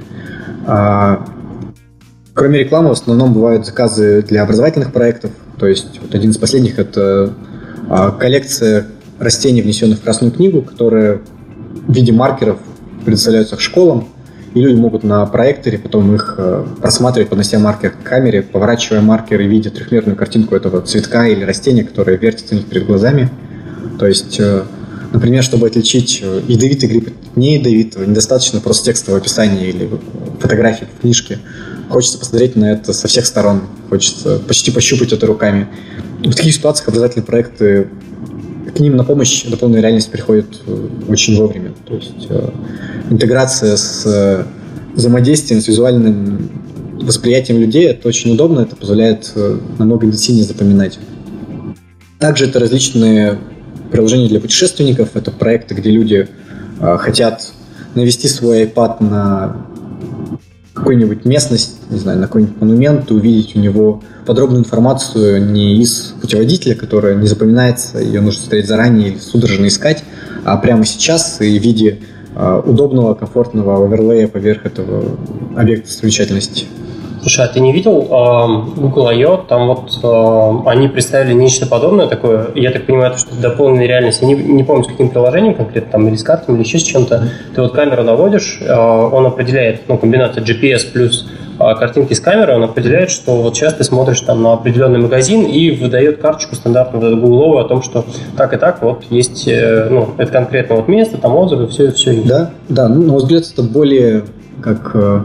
А, 0.67 1.27
кроме 2.35 2.61
рекламы, 2.61 2.91
в 2.91 2.93
основном 2.93 3.33
бывают 3.33 3.67
заказы 3.67 4.23
для 4.23 4.43
образовательных 4.43 4.93
проектов. 4.93 5.33
То 5.59 5.67
есть 5.67 6.01
вот 6.01 6.15
один 6.15 6.31
из 6.31 6.39
последних– 6.39 6.79
это 6.81 7.33
а, 7.89 8.11
коллекция 8.11 8.87
растений, 9.19 9.63
внесенных 9.63 9.99
в 9.99 10.03
Красную 10.03 10.33
книгу, 10.33 10.63
которые 10.63 11.21
в 11.87 11.93
виде 11.93 12.13
маркеров 12.13 12.59
предоставляются 13.05 13.59
школам, 13.59 14.09
и 14.55 14.61
люди 14.61 14.79
могут 14.79 15.03
на 15.03 15.25
проекторе 15.27 15.79
потом 15.79 16.15
их 16.15 16.35
э, 16.37 16.65
просматривать, 16.81 17.31
поднося 17.31 17.59
маркер 17.59 17.91
к 17.91 18.03
камере, 18.03 18.43
поворачивая 18.43 19.01
маркер 19.01 19.41
и 19.41 19.47
видя 19.47 19.71
трехмерную 19.71 20.15
картинку 20.15 20.55
этого 20.55 20.83
цветка 20.83 21.27
или 21.27 21.43
растения, 21.43 21.85
которое 21.85 22.19
вертится 22.19 22.55
у 22.55 22.59
них 22.59 22.67
перед 22.67 22.87
глазами. 22.87 23.31
То 23.99 24.07
есть 24.07 24.39
Например, 25.13 25.43
чтобы 25.43 25.67
отличить 25.67 26.21
э, 26.23 26.41
ядовитый 26.49 26.89
гриб 26.89 27.09
от 27.09 27.37
неядовитого, 27.37 28.05
недостаточно 28.05 28.61
просто 28.61 28.87
текстового 28.87 29.21
описания 29.21 29.69
или 29.69 29.91
фотографии 30.41 30.87
в 30.97 31.01
книжке. 31.03 31.39
Хочется 31.91 32.19
посмотреть 32.19 32.57
на 32.57 32.73
это 32.73 32.95
со 32.95 33.09
всех 33.09 33.27
сторон. 33.27 33.63
Хочется 33.91 34.39
почти 34.39 34.71
пощупать 34.71 35.13
это 35.13 35.27
руками. 35.27 35.69
В 36.25 36.35
таких 36.35 36.55
ситуациях 36.55 36.89
образовательные 36.89 37.27
проекты 37.27 37.89
к 38.75 38.81
ним 38.81 38.97
на 38.97 39.05
помощь 39.05 39.45
дополненная 39.45 39.83
реальность 39.83 40.11
приходит 40.11 40.61
э, 40.67 40.89
очень 41.09 41.37
вовремя. 41.37 41.75
То 41.87 41.95
есть 41.95 42.27
э, 42.31 42.51
интеграция 43.11 43.77
с 43.77 44.47
взаимодействием, 44.95 45.61
с 45.61 45.69
визуальным 45.69 46.51
восприятием 47.03 47.61
людей, 47.61 47.87
это 47.87 48.09
очень 48.09 48.33
удобно, 48.33 48.61
это 48.61 48.77
позволяет 48.77 49.33
намного 49.79 50.07
интенсивнее 50.07 50.45
запоминать. 50.45 50.99
Также 52.19 52.47
это 52.47 52.61
различные 52.61 53.39
приложения 53.93 54.29
для 54.29 54.41
путешественников. 54.41 55.11
Это 55.15 55.31
проекты, 55.31 55.75
где 55.75 55.91
люди 55.91 56.29
э, 56.81 56.97
хотят 56.99 57.53
навести 57.95 58.27
свой 58.29 58.65
iPad 58.65 59.03
на 59.03 59.57
какую-нибудь 60.75 61.25
местность, 61.25 61.77
не 61.91 61.99
знаю, 61.99 62.19
на 62.19 62.27
какой-нибудь 62.27 62.61
монумент, 62.61 63.11
и 63.11 63.15
увидеть 63.15 63.55
у 63.55 63.61
него 63.61 64.03
подробную 64.27 64.61
информацию 64.61 65.45
не 65.53 65.81
из 65.81 66.15
путеводителя, 66.21 66.75
которая 66.75 67.15
не 67.15 67.27
запоминается, 67.27 67.99
ее 67.99 68.21
нужно 68.21 68.43
смотреть 68.43 68.67
заранее 68.67 69.11
или 69.11 69.19
судорожно 69.19 69.67
искать, 69.67 70.03
а 70.45 70.57
прямо 70.57 70.85
сейчас 70.85 71.41
и 71.41 71.59
в 71.59 71.63
виде 71.63 72.01
э, 72.35 72.63
удобного, 72.65 73.15
комфортного 73.15 73.85
оверлея 73.85 74.27
поверх 74.29 74.65
этого 74.65 75.19
объекта 75.57 75.89
достопримечательности. 75.89 76.65
Слушай, 77.23 77.45
а 77.45 77.49
ты 77.49 77.61
не 77.61 77.73
видел 77.73 78.03
Google 78.77 79.07
I.O., 79.07 79.37
там 79.37 79.69
вот 79.69 80.67
они 80.67 80.89
представили 80.89 81.33
нечто 81.33 81.67
подобное 81.67 82.09
такое, 82.09 82.49
я 82.57 82.73
так 82.73 82.85
понимаю, 82.85 83.17
что 83.17 83.31
это 83.31 83.41
дополненная 83.41 83.87
реальность, 83.87 84.23
я 84.23 84.27
не, 84.27 84.35
не 84.35 84.65
помню, 84.65 84.83
с 84.83 84.89
каким 84.89 85.09
приложением 85.09 85.55
конкретно, 85.55 85.93
там, 85.93 86.09
или 86.09 86.17
с 86.17 86.25
картами, 86.25 86.57
или 86.57 86.65
еще 86.65 86.81
с 86.81 86.83
чем-то, 86.83 87.29
ты 87.55 87.63
вот 87.63 87.75
камеру 87.75 88.03
наводишь, 88.03 88.59
э, 88.61 88.75
он 88.75 89.25
определяет, 89.25 89.83
ну, 89.87 89.99
комбинация 89.99 90.43
GPS 90.43 90.93
плюс 90.93 91.29
э, 91.61 91.75
картинки 91.77 92.13
с 92.13 92.19
камеры, 92.19 92.57
он 92.57 92.65
определяет, 92.65 93.13
что 93.13 93.41
вот 93.41 93.55
сейчас 93.55 93.75
ты 93.75 93.85
смотришь 93.85 94.21
там 94.23 94.43
на 94.43 94.55
определенный 94.55 94.99
магазин 94.99 95.45
и 95.47 95.71
выдает 95.71 96.21
карточку 96.21 96.57
стандартную 96.57 97.21
гугловую 97.21 97.65
о 97.65 97.69
том, 97.69 97.83
что 97.83 98.05
так 98.37 98.53
и 98.53 98.57
так 98.57 98.83
вот 98.83 99.05
есть, 99.11 99.47
э, 99.47 99.87
ну, 99.89 100.09
это 100.19 100.33
конкретно 100.33 100.75
вот 100.75 100.89
место, 100.89 101.19
там 101.19 101.37
отзывы, 101.37 101.69
все, 101.69 101.93
все 101.93 102.11
есть. 102.11 102.27
Да, 102.27 102.51
да, 102.69 102.89
ну, 102.89 103.03
на 103.03 103.13
мой 103.13 103.19
взгляд, 103.19 103.45
это 103.45 103.63
более 103.63 104.25
как 104.63 104.93
э, 104.95 105.25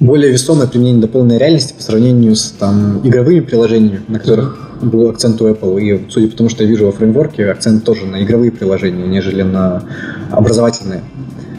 более 0.00 0.32
весомое 0.32 0.66
применение 0.66 1.02
дополненной 1.02 1.38
реальности 1.38 1.74
по 1.74 1.82
сравнению 1.82 2.34
с 2.34 2.50
там, 2.58 3.00
игровыми 3.04 3.40
приложениями, 3.40 4.00
на 4.08 4.18
которых 4.18 4.58
был 4.82 5.08
акцент 5.08 5.40
у 5.40 5.48
Apple. 5.48 5.80
И 5.80 6.10
судя 6.10 6.28
по 6.28 6.36
тому, 6.36 6.48
что 6.48 6.64
я 6.64 6.68
вижу 6.68 6.86
во 6.86 6.92
фреймворке, 6.92 7.50
акцент 7.50 7.84
тоже 7.84 8.06
на 8.06 8.22
игровые 8.22 8.50
приложения, 8.50 9.06
нежели 9.06 9.42
на 9.42 9.82
образовательные. 10.30 11.02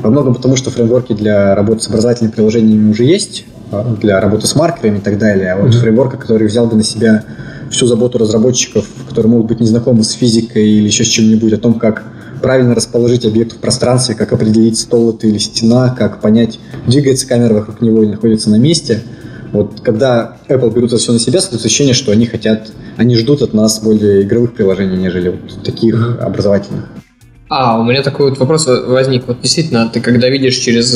Во 0.02 0.10
многом 0.10 0.36
потому, 0.36 0.56
что 0.56 0.70
фреймворки 0.70 1.14
для 1.14 1.56
работы 1.56 1.82
с 1.82 1.88
образовательными 1.88 2.34
приложениями 2.34 2.92
уже 2.92 3.04
есть, 3.04 3.46
а, 3.72 3.96
для 4.00 4.20
работы 4.22 4.48
с 4.48 4.56
маркерами 4.56 4.98
и 4.98 5.02
так 5.02 5.18
далее. 5.18 5.54
А 5.54 5.58
вот 5.58 5.70
mm-hmm. 5.70 5.80
фреймворка, 5.80 6.18
который 6.18 6.48
взял 6.48 6.68
бы 6.68 6.76
на 6.76 6.84
себя 6.84 7.24
всю 7.72 7.86
заботу 7.88 8.18
разработчиков, 8.18 8.86
которые 9.08 9.32
могут 9.32 9.48
быть 9.48 9.60
незнакомы 9.60 10.04
с 10.04 10.12
физикой 10.12 10.70
или 10.70 10.88
еще 10.88 11.04
с 11.04 11.08
чем-нибудь, 11.08 11.54
о 11.54 11.58
том, 11.58 11.76
как 11.76 12.04
правильно 12.42 12.76
расположить 12.76 13.26
объект 13.26 13.54
в 13.54 13.58
пространстве, 13.58 14.16
как 14.16 14.32
определить 14.34 14.78
стол 14.78 15.12
это 15.12 15.28
или 15.28 15.38
стена, 15.38 15.96
как 15.98 16.22
понять, 16.22 16.60
двигается 16.86 17.28
камера 17.28 17.54
вокруг 17.54 17.82
него 17.82 18.04
или 18.04 18.12
находится 18.12 18.50
на 18.50 18.58
месте. 18.58 19.02
Вот 19.52 19.82
когда 19.82 20.38
Apple 20.50 20.74
берут 20.74 20.92
это 20.92 20.98
все 20.98 21.14
на 21.14 21.20
себя, 21.20 21.40
создается 21.40 21.68
ощущение, 21.68 21.94
что 21.94 22.12
они 22.12 22.26
хотят, 22.26 22.72
они 22.98 23.16
ждут 23.16 23.42
от 23.42 23.54
нас 23.54 23.80
более 23.82 24.24
игровых 24.24 24.54
приложений, 24.54 24.98
нежели 24.98 25.30
вот 25.30 25.64
таких 25.64 26.20
образовательных. 26.22 26.86
А, 27.50 27.80
у 27.80 27.84
меня 27.84 28.04
такой 28.04 28.30
вот 28.30 28.40
вопрос 28.40 28.68
возник. 28.68 29.24
Вот 29.26 29.42
действительно, 29.42 29.88
ты 29.88 30.02
когда 30.02 30.30
видишь 30.30 30.58
через, 30.58 30.94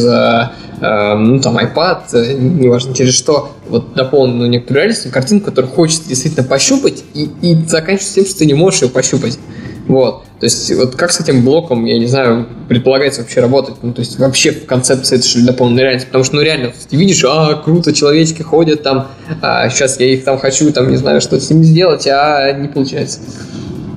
э, 0.82 1.16
ну, 1.16 1.40
там, 1.40 1.58
iPad, 1.58 2.02
э, 2.14 2.34
неважно 2.34 2.94
через 2.94 3.14
что, 3.14 3.52
вот 3.70 3.94
дополненную 3.94 4.50
некоторую 4.50 4.84
реальность, 4.84 5.10
картинку, 5.12 5.46
которую 5.46 5.72
хочется 5.72 6.10
действительно 6.10 6.46
пощупать, 6.46 7.04
и, 7.14 7.30
и 7.42 7.56
заканчивается 7.66 8.16
тем, 8.16 8.26
что 8.26 8.40
ты 8.40 8.46
не 8.46 8.54
можешь 8.54 8.82
ее 8.82 8.90
пощупать. 8.90 9.40
Вот. 9.88 10.24
То 10.40 10.46
есть, 10.46 10.74
вот 10.74 10.96
как 10.96 11.12
с 11.12 11.20
этим 11.20 11.44
блоком, 11.46 11.86
я 11.86 12.00
не 12.00 12.08
знаю, 12.08 12.48
предполагается 12.68 13.22
вообще 13.22 13.42
работать? 13.42 13.76
Ну, 13.82 13.94
то 13.94 14.00
есть, 14.00 14.18
вообще 14.18 14.52
в 14.52 14.66
концепции 14.66 15.18
это 15.18 15.28
что 15.28 15.40
ли 15.40 15.46
дополненная 15.46 15.84
реальность? 15.84 16.08
Потому 16.08 16.24
что, 16.24 16.36
ну, 16.36 16.42
реально, 16.42 16.72
ты 16.90 16.96
видишь, 16.96 17.24
а, 17.28 17.56
круто, 17.56 17.94
человечки 17.94 18.42
ходят 18.42 18.84
там, 18.84 19.10
а, 19.42 19.70
сейчас 19.70 20.00
я 20.00 20.08
их 20.08 20.24
там 20.24 20.40
хочу, 20.40 20.72
там, 20.72 20.90
не 20.90 20.98
знаю, 20.98 21.22
что 21.22 21.40
с 21.40 21.50
ними 21.50 21.64
сделать, 21.64 22.08
а 22.08 22.52
не 22.54 22.68
получается. 22.68 23.20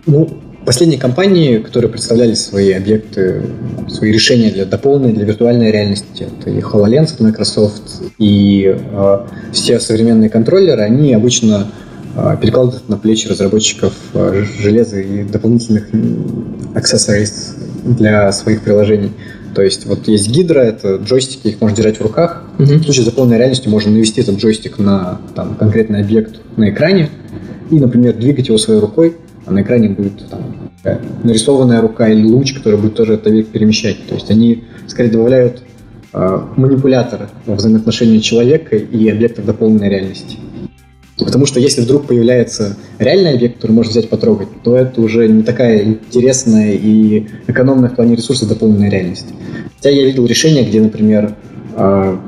Ну, 0.07 0.29
последние 0.65 1.01
компании, 1.01 1.59
которые 1.59 1.91
представляли 1.91 2.35
свои 2.35 2.73
объекты, 2.73 3.43
свои 3.89 4.13
решения 4.13 4.51
для 4.51 4.65
дополненной, 4.65 5.13
для 5.13 5.25
виртуальной 5.25 5.71
реальности, 5.71 6.27
это 6.41 6.51
и 6.51 6.61
HoloLens 6.61 7.15
от 7.15 7.21
Microsoft, 7.21 8.03
и 8.19 8.77
э, 8.77 9.19
все 9.53 9.81
современные 9.81 10.31
контроллеры, 10.31 10.83
они 10.83 11.13
обычно 11.13 11.69
а, 12.17 12.37
перекладывают 12.37 12.89
на 12.89 12.97
плечи 12.97 13.27
разработчиков 13.27 13.93
а, 14.15 14.45
железа 14.61 15.01
и 15.01 15.25
дополнительных 15.25 15.89
accessories 16.75 17.55
для 17.85 18.31
своих 18.31 18.63
приложений. 18.63 19.13
То 19.55 19.63
есть 19.63 19.87
вот 19.87 20.07
есть 20.07 20.29
гидра, 20.31 20.61
это 20.61 20.97
джойстики, 20.97 21.49
их 21.49 21.61
можно 21.61 21.77
держать 21.77 21.99
в 21.99 22.03
руках. 22.03 22.45
Mm-hmm. 22.59 22.79
В 22.79 22.85
случае 22.85 23.05
дополненной 23.07 23.39
реальности 23.39 23.69
можно 23.69 23.91
навести 23.91 24.21
этот 24.21 24.37
джойстик 24.37 24.79
на 24.79 25.21
там, 25.35 25.57
конкретный 25.57 26.01
объект 26.01 26.41
на 26.57 26.71
экране 26.71 27.09
и, 27.71 27.81
например, 27.81 28.15
двигать 28.15 28.49
его 28.49 28.59
своей 28.59 28.81
рукой, 28.81 29.17
а 29.47 29.51
на 29.51 29.63
экране 29.63 29.89
будет 29.89 30.29
там, 30.29 30.54
нарисованная 31.23 31.81
рука 31.81 32.09
или 32.09 32.27
луч, 32.27 32.53
который 32.55 32.79
будет 32.79 32.95
тоже 32.95 33.15
этот 33.15 33.29
объект 33.29 33.51
перемещать. 33.51 34.07
То 34.09 34.15
есть 34.15 34.31
они 34.31 34.65
скорее 34.87 35.11
добавляют 35.11 35.63
э, 36.13 36.41
манипуляторы 36.57 37.29
во 37.47 37.55
взаимоотношении 37.55 38.19
человека 38.19 38.77
и 38.77 39.09
объектов 39.09 39.47
дополненной 39.47 39.89
реальности. 39.89 40.39
Потому 41.19 41.47
что 41.47 41.61
если 41.61 41.83
вдруг 41.83 42.07
появляется 42.07 42.77
реальный 42.99 43.35
объект, 43.35 43.57
который 43.57 43.73
можно 43.73 43.91
взять 43.91 44.09
потрогать, 44.09 44.49
то 44.65 44.77
это 44.77 45.01
уже 45.01 45.29
не 45.29 45.43
такая 45.43 45.83
интересная 45.85 46.73
и 46.73 47.29
экономная 47.47 47.89
в 47.89 47.95
плане 47.95 48.17
ресурсов 48.17 48.49
дополненная 48.49 48.91
реальность. 48.91 49.27
Хотя 49.77 49.91
я 49.91 50.05
видел 50.05 50.27
решение, 50.27 50.65
где, 50.65 50.81
например, 50.81 51.37
а, 51.77 52.19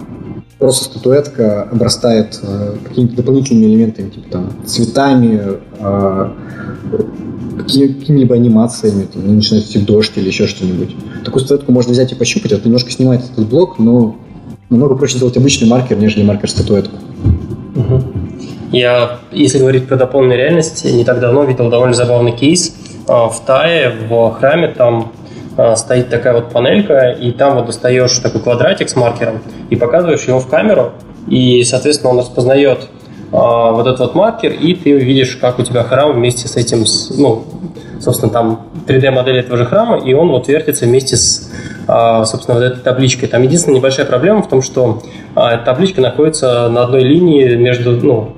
просто 0.58 0.84
статуэтка 0.84 1.64
обрастает 1.64 2.38
а, 2.42 2.76
какими-то 2.84 3.16
дополнительными 3.16 3.66
элементами, 3.66 4.10
типа 4.10 4.30
там 4.30 4.52
цветами, 4.64 5.40
а, 5.80 6.36
какими-либо 7.56 8.34
анимациями, 8.34 9.06
там, 9.12 9.34
начинает 9.34 9.66
идти 9.66 9.78
дождь 9.78 10.12
или 10.16 10.26
еще 10.26 10.46
что-нибудь. 10.46 10.94
Такую 11.24 11.40
статуэтку 11.44 11.72
можно 11.72 11.92
взять 11.92 12.12
и 12.12 12.14
пощупать, 12.14 12.52
это 12.52 12.64
немножко 12.64 12.90
снимает 12.90 13.22
этот 13.24 13.48
блок, 13.48 13.78
но 13.78 14.16
намного 14.70 14.96
проще 14.96 15.16
сделать 15.16 15.36
обычный 15.36 15.68
маркер, 15.68 15.96
нежели 15.96 16.22
маркер 16.22 16.50
статуэтку. 16.50 16.96
Угу. 17.74 18.02
Я, 18.72 19.18
если 19.32 19.58
говорить 19.58 19.86
про 19.86 19.96
дополненную 19.96 20.38
реальность, 20.38 20.84
не 20.84 21.04
так 21.04 21.20
давно 21.20 21.44
видел 21.44 21.70
довольно 21.70 21.94
забавный 21.94 22.32
кейс. 22.32 22.74
А, 23.06 23.28
в 23.28 23.44
Тае, 23.44 23.94
в 24.08 24.32
храме, 24.32 24.68
там 24.68 25.12
а, 25.56 25.76
стоит 25.76 26.10
такая 26.10 26.34
вот 26.34 26.50
панелька, 26.50 27.10
и 27.10 27.30
там 27.30 27.54
вот 27.54 27.66
достаешь 27.66 28.16
такой 28.18 28.40
квадратик 28.40 28.88
с 28.88 28.96
маркером 28.96 29.40
и 29.70 29.76
показываешь 29.76 30.24
его 30.24 30.40
в 30.40 30.48
камеру, 30.48 30.92
и, 31.28 31.62
соответственно, 31.64 32.10
он 32.10 32.18
распознает 32.18 32.88
вот 33.30 33.86
этот 33.86 34.00
вот 34.00 34.14
маркер, 34.14 34.52
и 34.52 34.74
ты 34.74 34.92
видишь, 34.92 35.36
как 35.36 35.58
у 35.58 35.62
тебя 35.62 35.82
храм 35.82 36.12
вместе 36.12 36.48
с 36.48 36.56
этим, 36.56 36.84
ну, 37.18 37.44
собственно, 38.00 38.30
там 38.32 38.66
3D-модель 38.86 39.38
этого 39.38 39.56
же 39.56 39.64
храма, 39.64 39.98
и 39.98 40.14
он 40.14 40.28
вот 40.28 40.48
вертится 40.48 40.86
вместе 40.86 41.16
с 41.16 41.50
а, 41.88 42.24
собственно, 42.24 42.58
вот 42.58 42.64
этой 42.64 42.80
табличкой. 42.80 43.28
Там 43.28 43.42
единственная 43.42 43.78
небольшая 43.78 44.06
проблема 44.06 44.42
в 44.42 44.48
том, 44.48 44.60
что 44.60 45.02
а, 45.34 45.56
табличка 45.58 46.00
находится 46.00 46.68
на 46.68 46.82
одной 46.82 47.02
линии 47.02 47.54
между, 47.54 47.92
ну, 47.92 48.32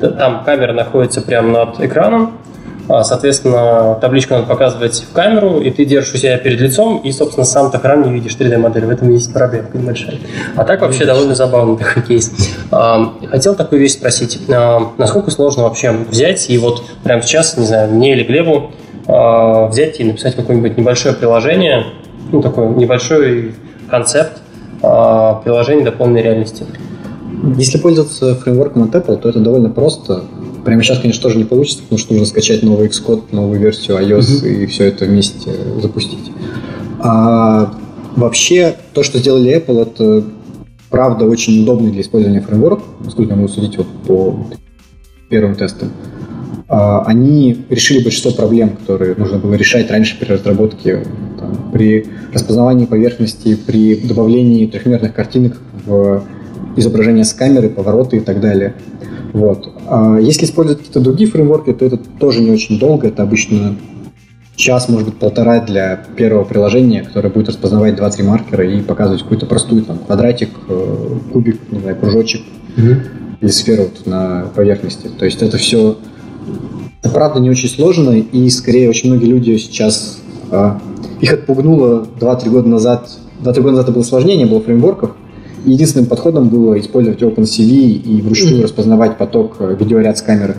там 0.00 0.42
камера 0.44 0.72
находится 0.72 1.20
прямо 1.20 1.50
над 1.50 1.80
экраном, 1.80 2.32
а, 2.32 2.39
соответственно, 3.04 3.96
табличку 4.00 4.34
надо 4.34 4.46
показывать 4.46 5.04
в 5.08 5.12
камеру, 5.12 5.60
и 5.60 5.70
ты 5.70 5.84
держишь 5.84 6.14
у 6.14 6.16
себя 6.16 6.36
перед 6.38 6.60
лицом, 6.60 6.98
и, 6.98 7.12
собственно, 7.12 7.44
сам 7.44 7.70
экран 7.70 8.02
не 8.02 8.12
видишь 8.12 8.36
3D-модель. 8.36 8.84
В 8.86 8.90
этом 8.90 9.10
есть 9.10 9.32
проблема 9.32 9.68
небольшая. 9.72 10.18
А 10.56 10.64
так 10.64 10.80
вообще 10.80 11.04
довольно 11.04 11.34
забавный 11.34 11.76
такой 11.76 12.02
кейс. 12.02 12.32
А, 12.70 13.12
хотел 13.30 13.54
такую 13.54 13.80
вещь 13.80 13.92
спросить. 13.92 14.40
А, 14.48 14.90
насколько 14.98 15.30
сложно 15.30 15.62
вообще 15.64 15.92
взять 15.92 16.50
и 16.50 16.58
вот 16.58 16.82
прямо 17.04 17.22
сейчас, 17.22 17.56
не 17.56 17.66
знаю, 17.66 17.92
мне 17.92 18.12
или 18.12 18.24
Глебу 18.24 18.72
взять 19.06 19.98
и 20.00 20.04
написать 20.04 20.36
какое-нибудь 20.36 20.76
небольшое 20.76 21.14
приложение, 21.14 21.84
ну, 22.32 22.42
такой 22.42 22.68
небольшой 22.68 23.54
концепт 23.88 24.32
приложения 24.80 25.84
дополненной 25.84 26.22
реальности? 26.22 26.64
Если 27.56 27.78
пользоваться 27.78 28.34
фреймворком 28.36 28.84
от 28.84 28.94
Apple, 28.94 29.16
то 29.16 29.28
это 29.28 29.40
довольно 29.40 29.70
просто. 29.70 30.24
Прямо 30.64 30.82
сейчас, 30.82 30.98
конечно, 30.98 31.22
тоже 31.22 31.38
не 31.38 31.44
получится, 31.44 31.82
потому 31.82 31.98
что 31.98 32.12
нужно 32.12 32.26
скачать 32.26 32.62
новый 32.62 32.88
Xcode, 32.88 33.24
новую 33.32 33.60
версию 33.60 33.98
iOS 33.98 34.44
mm-hmm. 34.44 34.62
и 34.62 34.66
все 34.66 34.84
это 34.84 35.06
вместе 35.06 35.50
запустить. 35.80 36.30
А 36.98 37.74
вообще, 38.16 38.76
то, 38.92 39.02
что 39.02 39.18
сделали 39.18 39.56
Apple, 39.56 39.82
это 39.82 40.24
правда 40.90 41.24
очень 41.24 41.62
удобный 41.62 41.90
для 41.90 42.02
использования 42.02 42.40
фреймворк, 42.40 42.82
насколько 43.04 43.30
я 43.30 43.36
могу 43.36 43.48
судить 43.48 43.78
вот 43.78 43.86
по 44.06 44.46
первым 45.30 45.54
тестам. 45.54 45.90
А, 46.68 47.02
они 47.06 47.64
решили 47.68 48.02
большинство 48.02 48.32
проблем, 48.32 48.70
которые 48.70 49.14
нужно 49.16 49.38
было 49.38 49.54
решать 49.54 49.90
раньше 49.90 50.18
при 50.18 50.32
разработке, 50.32 51.04
там, 51.38 51.70
при 51.72 52.06
распознавании 52.32 52.84
поверхности, 52.84 53.56
при 53.56 53.96
добавлении 53.96 54.66
трехмерных 54.66 55.14
картинок 55.14 55.56
в 55.86 56.22
изображение 56.76 57.24
с 57.24 57.32
камеры, 57.32 57.70
повороты 57.70 58.18
и 58.18 58.20
так 58.20 58.40
далее. 58.40 58.74
Вот. 59.32 59.68
А 59.86 60.18
если 60.18 60.44
использовать 60.44 60.78
какие-то 60.78 61.00
другие 61.00 61.30
фреймворки, 61.30 61.72
то 61.72 61.84
это 61.84 61.96
тоже 61.96 62.40
не 62.40 62.50
очень 62.50 62.78
долго. 62.78 63.08
Это 63.08 63.22
обычно 63.22 63.76
час, 64.56 64.88
может 64.88 65.08
быть, 65.08 65.18
полтора 65.18 65.60
для 65.60 65.96
первого 66.16 66.44
приложения, 66.44 67.02
которое 67.02 67.30
будет 67.30 67.48
распознавать 67.48 67.98
2-3 67.98 68.22
маркера 68.24 68.64
и 68.64 68.80
показывать 68.82 69.22
какую-то 69.22 69.46
простую 69.46 69.82
там, 69.82 69.98
квадратик, 69.98 70.50
э, 70.68 71.18
кубик, 71.32 71.60
не 71.70 71.80
знаю, 71.80 71.96
кружочек 71.96 72.42
mm-hmm. 72.76 72.96
или 73.40 73.50
сферу 73.50 73.84
вот, 73.84 74.06
на 74.06 74.46
поверхности. 74.54 75.08
То 75.08 75.24
есть 75.24 75.42
это 75.42 75.56
все, 75.56 75.96
это 77.02 77.10
правда 77.12 77.40
не 77.40 77.50
очень 77.50 77.68
сложно, 77.68 78.10
и 78.10 78.50
скорее 78.50 78.90
очень 78.90 79.10
многие 79.10 79.26
люди 79.26 79.56
сейчас 79.56 80.20
а, 80.50 80.80
их 81.20 81.32
отпугнуло 81.32 82.06
2-3 82.20 82.50
года 82.50 82.68
назад. 82.68 83.10
2-3 83.42 83.54
года 83.56 83.70
назад 83.70 83.84
это 83.86 83.92
было 83.92 84.02
сложнее, 84.02 84.36
не 84.36 84.44
было 84.44 84.60
фреймворков, 84.60 85.12
Единственным 85.64 86.06
подходом 86.06 86.48
было 86.48 86.78
использовать 86.80 87.20
OpenCV 87.20 87.62
и 87.64 88.22
вручную 88.22 88.62
распознавать 88.62 89.18
поток 89.18 89.56
э, 89.58 89.76
видеоряд 89.78 90.18
с 90.18 90.22
камеры. 90.22 90.56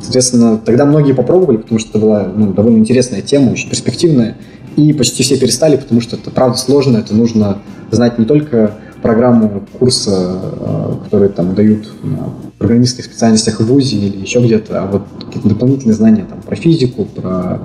Соответственно, 0.00 0.58
тогда 0.58 0.86
многие 0.86 1.12
попробовали, 1.12 1.58
потому 1.58 1.78
что 1.78 1.90
это 1.90 1.98
была 1.98 2.28
ну, 2.34 2.52
довольно 2.52 2.78
интересная 2.78 3.20
тема, 3.20 3.52
очень 3.52 3.68
перспективная. 3.68 4.36
И 4.76 4.92
почти 4.92 5.22
все 5.22 5.38
перестали, 5.38 5.76
потому 5.76 6.00
что 6.00 6.16
это 6.16 6.30
правда 6.30 6.56
сложно, 6.56 6.98
это 6.98 7.14
нужно 7.14 7.58
знать 7.90 8.18
не 8.18 8.24
только 8.24 8.74
программу 9.02 9.64
курса, 9.78 10.40
э, 10.42 10.92
которые 11.04 11.30
там 11.30 11.54
дают 11.54 11.88
на 12.02 12.30
программистских 12.58 13.04
специальностях 13.04 13.60
в 13.60 13.66
ВУЗе 13.66 13.96
или 13.96 14.18
еще 14.18 14.40
где-то, 14.40 14.82
а 14.82 14.86
вот 14.86 15.02
какие-то 15.24 15.48
дополнительные 15.48 15.94
знания 15.94 16.24
там, 16.28 16.40
про 16.42 16.56
физику, 16.56 17.04
про 17.04 17.60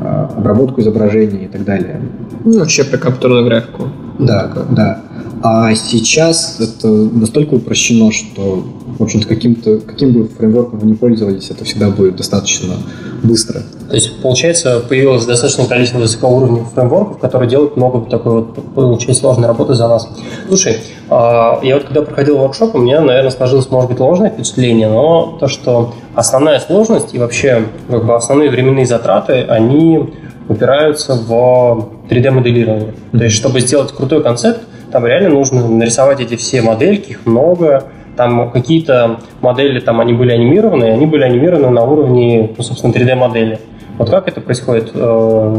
э, 0.00 0.28
обработку 0.36 0.80
изображений 0.80 1.44
и 1.44 1.48
так 1.48 1.64
далее. 1.64 2.00
Ну, 2.44 2.58
вообще 2.58 2.84
про 2.84 2.98
компьютерную 2.98 3.44
графику. 3.44 3.88
Да, 4.18 4.52
да. 4.70 5.02
А 5.42 5.74
сейчас 5.74 6.58
это 6.60 6.88
настолько 6.88 7.54
упрощено, 7.54 8.10
что, 8.10 8.64
в 8.98 9.02
общем-то, 9.02 9.28
каким-то, 9.28 9.78
каким 9.80 10.12
бы 10.12 10.28
фреймворком 10.28 10.78
вы 10.78 10.86
ни 10.86 10.94
пользовались, 10.94 11.50
это 11.50 11.64
всегда 11.64 11.90
будет 11.90 12.16
достаточно 12.16 12.74
быстро. 13.22 13.62
То 13.88 13.94
есть, 13.94 14.20
получается, 14.20 14.82
появилось 14.88 15.26
достаточное 15.26 15.66
количество 15.66 15.98
высокоуровневых 15.98 16.70
фреймворков, 16.70 17.18
которые 17.18 17.48
делают 17.48 17.76
много 17.76 18.08
такой 18.10 18.32
вот 18.32 18.58
очень 18.76 19.14
сложной 19.14 19.46
работы 19.46 19.74
за 19.74 19.86
нас. 19.88 20.08
Слушай, 20.48 20.78
а, 21.08 21.60
я 21.62 21.74
вот 21.74 21.84
когда 21.84 22.02
проходил 22.02 22.38
воркшоп, 22.38 22.74
у 22.74 22.78
меня, 22.78 23.00
наверное, 23.00 23.30
сложилось, 23.30 23.70
может 23.70 23.90
быть, 23.90 24.00
ложное 24.00 24.30
впечатление, 24.30 24.88
но 24.88 25.36
то, 25.38 25.48
что 25.48 25.94
основная 26.14 26.58
сложность 26.60 27.14
и 27.14 27.18
вообще 27.18 27.64
как 27.88 28.06
бы 28.06 28.16
основные 28.16 28.50
временные 28.50 28.86
затраты, 28.86 29.42
они 29.42 30.14
упираются 30.48 31.14
в 31.14 31.88
3D-моделирование. 32.08 32.94
То 33.12 33.24
есть, 33.24 33.36
чтобы 33.36 33.60
сделать 33.60 33.92
крутой 33.92 34.22
концепт, 34.22 34.60
там 34.96 35.04
реально 35.04 35.28
нужно 35.28 35.68
нарисовать 35.68 36.20
эти 36.20 36.36
все 36.36 36.62
модельки, 36.62 37.10
их 37.10 37.26
много. 37.26 37.84
Там 38.16 38.50
какие-то 38.50 39.20
модели, 39.42 39.78
там 39.78 40.00
они 40.00 40.14
были 40.14 40.32
анимированы, 40.32 40.86
и 40.86 40.88
они 40.88 41.04
были 41.04 41.22
анимированы 41.22 41.68
на 41.68 41.84
уровне, 41.84 42.54
ну, 42.56 42.62
собственно, 42.62 42.94
3D-модели. 42.94 43.60
Вот 43.98 44.08
как 44.08 44.26
это 44.26 44.40
происходит? 44.40 44.92
Э, 44.94 45.58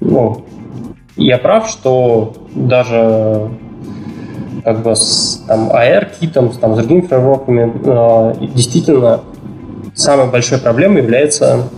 ну, 0.00 0.44
я 1.14 1.38
прав, 1.38 1.68
что 1.68 2.32
даже 2.52 3.50
как 4.64 4.82
бы 4.82 4.96
с 4.96 5.44
там, 5.46 5.70
AR-китом, 5.70 6.50
там, 6.60 6.74
с 6.74 6.78
другими 6.78 7.02
фреймворками, 7.02 7.72
э, 7.84 8.46
действительно 8.52 9.20
самой 9.94 10.26
большой 10.26 10.58
проблемой 10.58 11.02
является 11.02 11.68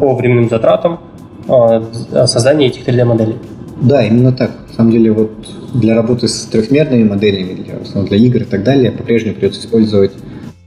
по 0.00 0.14
временным 0.14 0.48
затратам 0.48 1.00
э, 1.46 1.82
создание 2.24 2.70
этих 2.70 2.88
3D-моделей. 2.88 3.36
Да, 3.82 4.02
именно 4.02 4.32
так. 4.32 4.50
На 4.70 4.74
самом 4.74 4.90
деле, 4.90 5.12
вот 5.12 5.30
для 5.74 5.94
работы 5.94 6.28
с 6.28 6.46
трехмерными 6.46 7.04
моделями, 7.04 7.54
для, 7.54 7.74
в 7.78 8.08
для 8.08 8.16
игр 8.16 8.42
и 8.42 8.44
так 8.44 8.64
далее, 8.64 8.92
по-прежнему 8.92 9.34
придется 9.34 9.60
использовать 9.60 10.12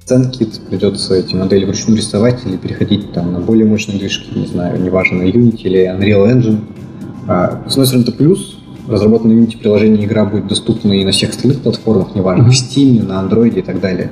ScentKit, 0.05 0.69
придется 0.69 1.15
эти 1.15 1.35
модели 1.35 1.65
вручную 1.65 1.97
рисовать 1.97 2.45
или 2.45 2.57
переходить 2.57 3.11
там, 3.13 3.33
на 3.33 3.39
более 3.39 3.65
мощные 3.65 3.97
движки, 3.97 4.37
не 4.37 4.45
знаю, 4.45 4.81
неважно, 4.81 5.23
Unity 5.23 5.61
или 5.63 5.85
Unreal 5.85 6.31
Engine. 6.31 6.59
А, 7.27 7.63
с 7.67 7.71
одной 7.71 7.87
стороны, 7.87 8.03
это 8.03 8.11
плюс, 8.13 8.57
разработанное 8.87 9.35
Unity 9.35 9.57
приложение 9.57 10.05
игра 10.05 10.25
будет 10.25 10.47
доступна 10.47 10.93
и 10.93 11.03
на 11.03 11.11
всех 11.11 11.31
остальных 11.31 11.61
платформах, 11.61 12.15
неважно, 12.15 12.43
mm-hmm. 12.43 12.51
в 12.51 12.77
Steam, 12.77 13.07
на 13.07 13.23
Android 13.23 13.59
и 13.59 13.61
так 13.61 13.81
далее. 13.81 14.11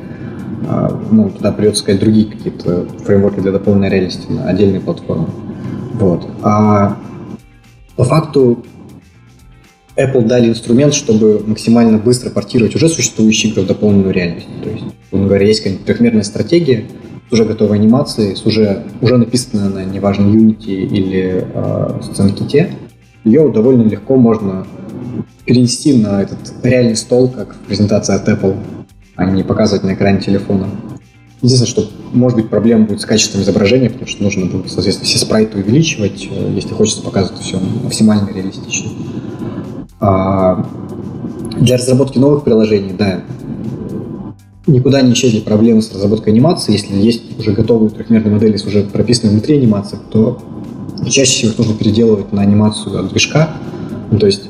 А, 0.68 1.02
ну, 1.12 1.30
туда 1.30 1.52
придется 1.52 1.84
сказать 1.84 2.02
другие 2.02 2.26
какие-то 2.26 2.88
фреймворки 3.06 3.40
для 3.40 3.52
дополненной 3.52 3.90
реальности 3.90 4.30
на 4.30 4.46
отдельные 4.48 4.82
платформы. 4.82 5.28
Вот. 5.94 6.28
А 6.42 6.98
по 7.96 8.04
факту 8.04 8.66
Apple 9.98 10.26
дали 10.26 10.50
инструмент, 10.50 10.94
чтобы 10.94 11.42
максимально 11.46 11.98
быстро 11.98 12.30
портировать 12.30 12.76
уже 12.76 12.90
существующие 12.90 13.52
игры 13.52 13.64
в 13.64 13.68
дополненную 13.68 14.14
реальность. 14.14 14.48
То 14.62 14.70
есть, 14.70 14.84
условно 15.06 15.28
говоря, 15.28 15.48
есть 15.48 15.60
какая-нибудь 15.60 15.86
трехмерная 15.86 16.24
стратегия 16.24 16.86
с 17.30 17.34
уже 17.34 17.46
готовой 17.46 17.78
анимацией, 17.78 18.36
с 18.36 18.46
уже, 18.46 18.84
уже 19.02 19.18
написанной 19.18 19.70
на, 19.70 19.86
неважно, 19.86 20.26
Unity 20.26 20.70
или 20.70 21.48
э, 21.54 22.00
SceneKit, 22.02 22.72
ее 23.24 23.52
довольно 23.52 23.84
легко 23.84 24.16
можно 24.18 24.68
перенести 25.46 25.98
на 25.98 26.22
этот 26.22 26.40
реальный 26.64 26.96
стол, 26.96 27.30
как 27.30 27.56
презентация 27.68 28.18
от 28.18 28.28
Apple, 28.28 28.58
а 29.16 29.26
не 29.26 29.44
показывать 29.44 29.84
на 29.84 29.94
экране 29.94 30.20
телефона. 30.20 30.68
Единственное, 31.42 31.70
что 31.70 31.90
может 32.14 32.38
быть 32.38 32.50
проблема 32.50 32.86
будет 32.86 33.02
с 33.02 33.06
качеством 33.06 33.42
изображения, 33.42 33.90
потому 33.90 34.08
что 34.08 34.24
нужно 34.24 34.46
будет, 34.46 34.72
соответственно, 34.72 35.08
все 35.08 35.20
спрайты 35.20 35.58
увеличивать, 35.58 36.28
э, 36.30 36.52
если 36.54 36.74
хочется 36.74 37.02
показывать 37.02 37.42
все 37.42 37.60
максимально 37.60 38.30
реалистично. 38.34 38.90
А 40.08 40.64
для 41.60 41.78
разработки 41.78 42.20
новых 42.20 42.44
приложений, 42.44 42.94
да, 43.00 43.22
никуда 44.68 45.02
не 45.02 45.14
исчезли 45.14 45.40
проблемы 45.40 45.82
с 45.82 45.92
разработкой 45.92 46.34
анимации. 46.34 46.74
Если 46.74 46.96
есть 46.96 47.40
уже 47.40 47.54
готовые 47.54 47.90
трехмерные 47.90 48.32
модели 48.32 48.56
с 48.56 48.66
уже 48.66 48.84
прописанной 48.84 49.34
внутри 49.34 49.58
анимацией, 49.58 50.02
то 50.12 50.38
чаще 51.08 51.32
всего 51.32 51.52
их 51.54 51.58
нужно 51.58 51.74
переделывать 51.74 52.32
на 52.34 52.44
анимацию 52.44 53.00
от 53.00 53.10
движка. 53.10 53.50
Ну, 54.12 54.20
то 54.20 54.28
есть 54.28 54.44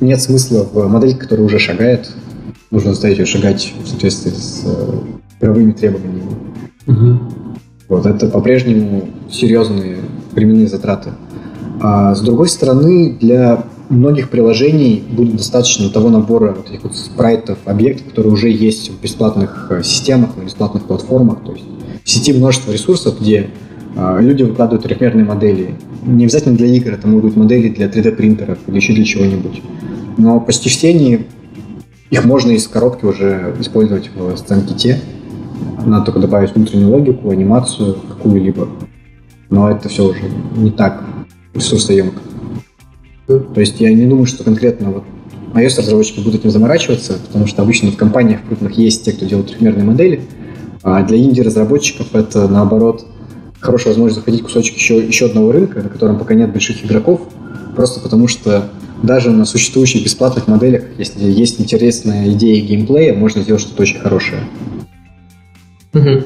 нет 0.00 0.22
смысла 0.22 0.66
в 0.72 0.88
модели, 0.88 1.12
которая 1.12 1.44
уже 1.44 1.58
шагает, 1.58 2.10
нужно 2.70 2.90
заставить 2.90 3.18
ее 3.18 3.26
шагать 3.26 3.74
в 3.84 3.88
соответствии 3.88 4.30
с 4.30 4.62
э, 4.64 4.98
требованиями. 5.40 6.22
Угу. 6.86 7.18
Вот, 7.88 8.06
это 8.06 8.28
по-прежнему 8.28 9.10
серьезные 9.30 9.98
временные 10.32 10.68
затраты. 10.68 11.10
А 11.82 12.14
с 12.14 12.22
другой 12.22 12.48
стороны, 12.48 13.18
для 13.20 13.64
многих 13.88 14.30
приложений 14.30 15.04
будет 15.10 15.36
достаточно 15.36 15.88
того 15.90 16.10
набора 16.10 16.54
вот 16.54 16.70
этих 16.70 16.82
вот 16.82 16.96
спрайтов, 16.96 17.58
объектов, 17.64 18.08
которые 18.08 18.32
уже 18.32 18.50
есть 18.50 18.90
в 18.90 19.00
бесплатных 19.00 19.68
э, 19.70 19.82
системах, 19.82 20.36
на 20.36 20.42
бесплатных 20.42 20.84
платформах. 20.84 21.44
То 21.44 21.52
есть 21.52 21.64
в 22.04 22.10
сети 22.10 22.32
множество 22.32 22.72
ресурсов, 22.72 23.20
где 23.20 23.50
э, 23.94 24.18
люди 24.20 24.42
выкладывают 24.42 24.84
трехмерные 24.84 25.24
модели. 25.24 25.74
Не 26.04 26.24
обязательно 26.24 26.56
для 26.56 26.68
игр, 26.68 26.92
это 26.92 27.06
могут 27.06 27.24
быть 27.24 27.36
модели 27.36 27.68
для 27.68 27.86
3D-принтеров 27.86 28.58
или 28.66 28.76
еще 28.76 28.92
для 28.94 29.04
чего-нибудь. 29.04 29.62
Но 30.16 30.44
все 30.46 30.90
они, 30.90 31.26
их 32.10 32.24
можно 32.24 32.52
из 32.52 32.66
коробки 32.68 33.04
уже 33.04 33.54
использовать 33.60 34.10
в 34.14 34.36
сценките. 34.36 35.00
Надо 35.84 36.06
только 36.06 36.20
добавить 36.20 36.54
внутреннюю 36.54 36.90
логику, 36.90 37.30
анимацию 37.30 37.96
какую-либо. 38.08 38.68
Но 39.50 39.70
это 39.70 39.88
все 39.88 40.04
уже 40.04 40.22
не 40.56 40.70
так 40.70 41.02
ресурсоемко. 41.54 42.20
То 43.26 43.60
есть 43.60 43.80
я 43.80 43.92
не 43.92 44.06
думаю, 44.06 44.26
что 44.26 44.44
конкретно 44.44 44.90
вот 44.90 45.04
iOS-разработчики 45.54 46.20
будут 46.20 46.40
этим 46.40 46.50
заморачиваться, 46.50 47.14
потому 47.26 47.46
что 47.46 47.62
обычно 47.62 47.90
в 47.90 47.96
компаниях 47.96 48.40
крупных 48.46 48.76
есть 48.78 49.04
те, 49.04 49.12
кто 49.12 49.26
делает 49.26 49.48
трехмерные 49.48 49.84
модели, 49.84 50.20
а 50.82 51.02
для 51.02 51.18
инди-разработчиков 51.18 52.14
это, 52.14 52.46
наоборот, 52.46 53.06
хорошая 53.58 53.94
возможность 53.94 54.16
захватить 54.16 54.42
кусочек 54.42 54.76
еще, 54.76 54.98
еще 54.98 55.26
одного 55.26 55.52
рынка, 55.52 55.82
на 55.82 55.88
котором 55.88 56.18
пока 56.18 56.34
нет 56.34 56.52
больших 56.52 56.84
игроков, 56.84 57.22
просто 57.74 58.00
потому 58.00 58.28
что 58.28 58.70
даже 59.02 59.30
на 59.30 59.44
существующих 59.44 60.04
бесплатных 60.04 60.46
моделях, 60.46 60.84
если 60.98 61.24
есть 61.24 61.60
интересная 61.60 62.28
идея 62.32 62.64
геймплея, 62.64 63.14
можно 63.14 63.42
сделать 63.42 63.62
что-то 63.62 63.82
очень 63.82 63.98
хорошее. 63.98 64.42
Угу. 65.92 66.22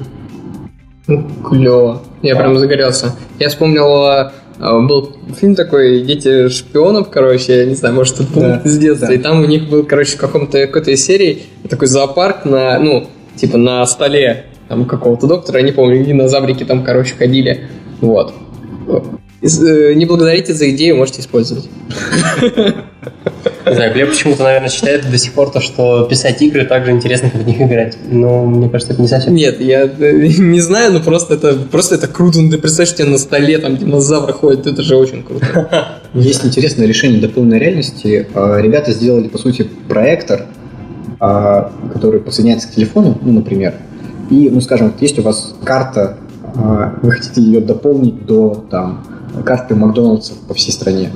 Клево. 1.49 2.03
Я 2.23 2.37
прям 2.37 2.59
загорелся. 2.59 3.15
Я 3.39 3.49
вспомнил, 3.49 4.05
а, 4.05 4.33
был 4.61 5.17
фильм 5.39 5.55
такой 5.55 6.03
«Дети 6.03 6.49
шпионов», 6.49 7.09
короче, 7.11 7.61
я 7.61 7.65
не 7.65 7.75
знаю, 7.75 7.95
может, 7.95 8.21
это 8.21 8.41
да, 8.41 8.63
с 8.65 8.77
детства. 8.79 9.09
Да. 9.09 9.15
И 9.15 9.19
там 9.19 9.41
у 9.41 9.47
них 9.47 9.69
был, 9.69 9.85
короче, 9.85 10.17
в 10.17 10.21
каком-то 10.21 10.67
какой-то 10.67 10.95
серии 10.97 11.45
такой 11.69 11.89
зоопарк 11.89 12.45
на, 12.45 12.79
ну, 12.79 13.07
типа 13.37 13.57
на 13.57 13.87
столе 13.87 14.47
там 14.69 14.85
какого-то 14.85 15.27
доктора, 15.27 15.59
я 15.59 15.65
не 15.65 15.73
помню, 15.73 16.05
динозаврики 16.05 16.65
там, 16.65 16.85
короче, 16.85 17.15
ходили. 17.17 17.69
Вот. 18.01 18.35
Э, 19.43 19.95
не 19.95 20.05
благодарите 20.05 20.53
за 20.53 20.71
идею, 20.71 20.97
можете 20.97 21.23
использовать. 21.23 21.69
Не 23.67 23.75
знаю, 23.75 23.93
Глеб 23.93 24.11
почему-то, 24.11 24.45
наверное, 24.45 24.71
считает 24.71 25.11
до 25.11 25.19
сих 25.19 25.33
пор 25.33 25.51
то, 25.51 25.61
что 25.61 26.05
писать 26.05 26.41
игры 26.43 26.65
так 26.65 26.85
же 26.87 26.93
интересно, 26.93 27.31
как 27.31 27.43
в 27.43 27.47
них 27.47 27.61
играть. 27.61 27.97
Но 28.11 28.45
мне 28.45 28.69
кажется, 28.69 28.93
это 28.95 29.03
не 29.03 29.09
совсем. 29.09 29.35
Нет, 29.35 29.61
я 29.61 29.83
э, 29.85 30.13
не 30.39 30.61
знаю, 30.61 30.93
но 30.93 31.01
просто 31.01 31.35
это, 31.35 31.55
просто 31.55 31.97
это 31.97 32.09
круто. 32.09 32.41
Ну, 32.41 32.51
ты 32.51 32.59
представляешь, 32.59 32.95
у 32.95 32.97
тебя 32.97 33.09
на 33.09 33.19
столе 33.19 33.59
там 33.59 33.77
динозавры 33.77 34.33
ходят, 34.33 34.67
это 34.67 34.83
же 34.83 34.97
очень 34.97 35.23
круто. 35.23 36.01
Есть 36.15 36.45
интересное 36.45 36.87
решение 36.87 37.21
дополненной 37.21 37.59
реальности. 37.59 38.27
А, 38.35 38.59
ребята 38.59 38.93
сделали, 38.93 39.29
по 39.29 39.39
сути, 39.39 39.69
проектор, 39.89 40.47
а, 41.19 41.73
который 41.93 42.21
подсоединяется 42.21 42.69
к 42.69 42.73
телефону, 42.73 43.19
ну, 43.21 43.33
например, 43.33 43.75
и, 44.31 44.49
ну, 44.49 44.61
скажем, 44.61 44.95
есть 45.01 45.19
у 45.19 45.23
вас 45.23 45.55
карта, 45.65 46.17
а, 46.55 46.95
вы 47.03 47.11
хотите 47.11 47.43
ее 47.43 47.61
дополнить 47.61 48.25
до 48.25 48.65
там, 48.71 49.05
карты 49.45 49.75
Макдональдса 49.75 50.35
по 50.49 50.55
всей 50.55 50.73
стране. 50.73 51.11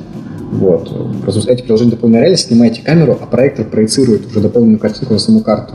Вот. 0.53 0.91
Разускаете 1.27 1.65
приложение 1.65 1.93
дополненной 1.93 2.21
реальности, 2.21 2.49
снимаете 2.49 2.83
камеру, 2.83 3.19
а 3.21 3.27
проектор 3.27 3.65
проецирует 3.65 4.27
уже 4.27 4.41
дополненную 4.41 4.79
картинку 4.79 5.15
на 5.15 5.19
саму 5.19 5.41
карту. 5.41 5.75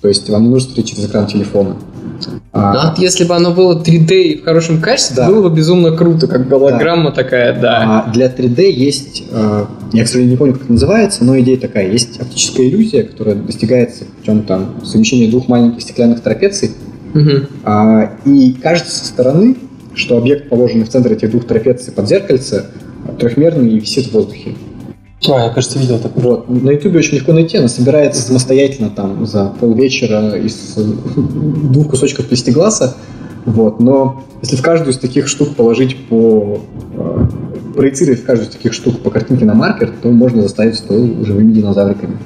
То 0.00 0.08
есть 0.08 0.28
вам 0.28 0.44
не 0.44 0.48
нужно 0.50 0.68
смотреть 0.68 0.90
через 0.90 1.06
экран 1.06 1.26
телефона. 1.26 1.76
А, 2.52 2.88
вот 2.88 2.98
если 2.98 3.24
бы 3.24 3.34
оно 3.34 3.52
было 3.52 3.82
3D 3.82 4.40
в 4.40 4.44
хорошем 4.44 4.80
качестве, 4.80 5.16
да. 5.16 5.28
было 5.28 5.48
бы 5.48 5.54
безумно 5.54 5.92
круто, 5.92 6.26
как 6.26 6.48
голограмма 6.48 7.10
да. 7.10 7.22
такая, 7.22 7.60
да. 7.60 8.04
А 8.06 8.12
для 8.12 8.28
3D 8.28 8.70
есть, 8.70 9.24
а, 9.32 9.66
я, 9.92 10.04
к 10.04 10.06
сожалению, 10.06 10.32
не 10.32 10.38
помню, 10.38 10.54
как 10.54 10.62
это 10.62 10.72
называется, 10.72 11.24
но 11.24 11.38
идея 11.40 11.58
такая. 11.58 11.90
Есть 11.90 12.20
оптическая 12.20 12.66
иллюзия, 12.66 13.02
которая 13.02 13.34
достигается 13.34 14.04
путем 14.04 14.42
там, 14.44 14.76
совмещения 14.84 15.30
двух 15.30 15.48
маленьких 15.48 15.82
стеклянных 15.82 16.22
трапеций. 16.22 16.70
Угу. 17.14 17.46
А, 17.64 18.12
и 18.24 18.52
кажется 18.52 18.96
со 18.96 19.04
стороны, 19.06 19.56
что 19.94 20.16
объект, 20.16 20.48
положенный 20.48 20.84
в 20.84 20.88
центр 20.88 21.12
этих 21.12 21.30
двух 21.30 21.46
трапеций 21.46 21.92
под 21.92 22.08
зеркальце, 22.08 22.66
трехмерный 23.18 23.70
и 23.70 23.80
висит 23.80 24.06
в 24.06 24.12
воздухе. 24.12 24.54
А, 25.28 25.44
я, 25.44 25.50
кажется, 25.50 25.78
видел 25.78 25.98
такое. 25.98 26.22
Вот. 26.22 26.48
На 26.48 26.70
Ютубе 26.70 26.98
очень 26.98 27.16
легко 27.16 27.32
найти, 27.32 27.56
она 27.56 27.68
собирается 27.68 28.22
самостоятельно 28.22 28.90
там 28.90 29.26
за 29.26 29.52
полвечера 29.60 30.36
из 30.36 30.74
двух 30.76 31.90
кусочков 31.90 32.26
пластигласа. 32.26 32.96
Вот. 33.44 33.80
Но 33.80 34.24
если 34.42 34.56
в 34.56 34.62
каждую 34.62 34.92
из 34.92 34.98
таких 34.98 35.28
штук 35.28 35.56
положить 35.56 35.96
по 36.08 36.60
э, 36.94 37.26
проецировать 37.74 38.20
в 38.20 38.24
каждую 38.24 38.48
из 38.48 38.54
таких 38.54 38.72
штук 38.72 39.00
по 39.00 39.10
картинке 39.10 39.44
на 39.44 39.54
маркер, 39.54 39.92
то 40.02 40.08
можно 40.08 40.42
заставить 40.42 40.76
стол 40.76 41.24
живыми 41.24 41.52
динозавриками. 41.52 42.18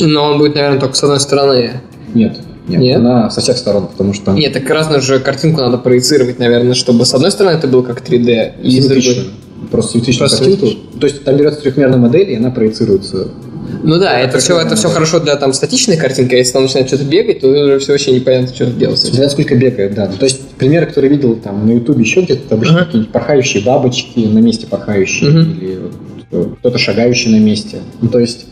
Но 0.00 0.24
он 0.24 0.38
будет, 0.38 0.54
наверное, 0.54 0.78
только 0.78 0.94
с 0.94 1.02
одной 1.02 1.20
стороны. 1.20 1.80
Нет. 2.14 2.40
Нет, 2.68 2.80
Нет, 2.80 2.96
она 2.96 3.30
со 3.30 3.40
всех 3.40 3.56
сторон, 3.56 3.88
потому 3.88 4.12
что... 4.12 4.32
Нет, 4.32 4.52
так 4.52 4.68
разную 4.68 5.00
же 5.00 5.18
картинку 5.18 5.60
надо 5.60 5.78
проецировать, 5.78 6.38
наверное, 6.38 6.74
чтобы 6.74 7.06
с 7.06 7.14
одной 7.14 7.30
стороны 7.30 7.56
это 7.56 7.66
было 7.66 7.82
как 7.82 8.06
3D, 8.06 8.62
и 8.62 8.80
с 8.80 8.86
другой... 8.86 9.30
Просто 9.72 9.92
симметричную 9.92 10.30
картинку. 10.30 10.66
То 11.00 11.06
есть 11.06 11.24
там 11.24 11.36
берется 11.36 11.60
трехмерная 11.60 11.98
модель, 11.98 12.30
и 12.30 12.36
она 12.36 12.50
проецируется. 12.50 13.28
Ну 13.82 13.98
да, 13.98 14.18
это 14.18 14.38
все, 14.38 14.58
это 14.58 14.76
все 14.76 14.88
хорошо 14.88 15.20
для 15.20 15.36
там 15.36 15.52
статичной 15.52 15.96
картинки, 15.96 16.34
а 16.34 16.38
если 16.38 16.52
там 16.52 16.62
начинает 16.62 16.88
что-то 16.88 17.04
бегать, 17.04 17.40
то 17.40 17.48
уже 17.48 17.78
все 17.78 17.92
вообще 17.92 18.12
непонятно, 18.12 18.54
что 18.54 18.66
делать. 18.66 18.98
Смотря 18.98 19.28
сколько 19.28 19.54
бегает, 19.56 19.94
да. 19.94 20.06
То 20.06 20.24
есть 20.24 20.40
примеры, 20.58 20.86
которые 20.86 21.10
видел 21.10 21.36
там 21.36 21.66
на 21.66 21.72
Ютубе 21.72 22.02
еще 22.02 22.22
где-то, 22.22 22.54
обычно 22.54 22.78
uh-huh. 22.78 22.84
какие-нибудь 22.86 23.12
порхающие 23.12 23.62
бабочки 23.62 24.20
на 24.20 24.38
месте 24.38 24.66
порхающие, 24.66 25.30
uh-huh. 25.30 25.60
или 25.60 25.78
вот, 26.30 26.58
кто-то 26.58 26.78
шагающий 26.78 27.30
на 27.30 27.40
месте. 27.40 27.78
Ну, 28.00 28.08
то 28.08 28.18
есть 28.18 28.46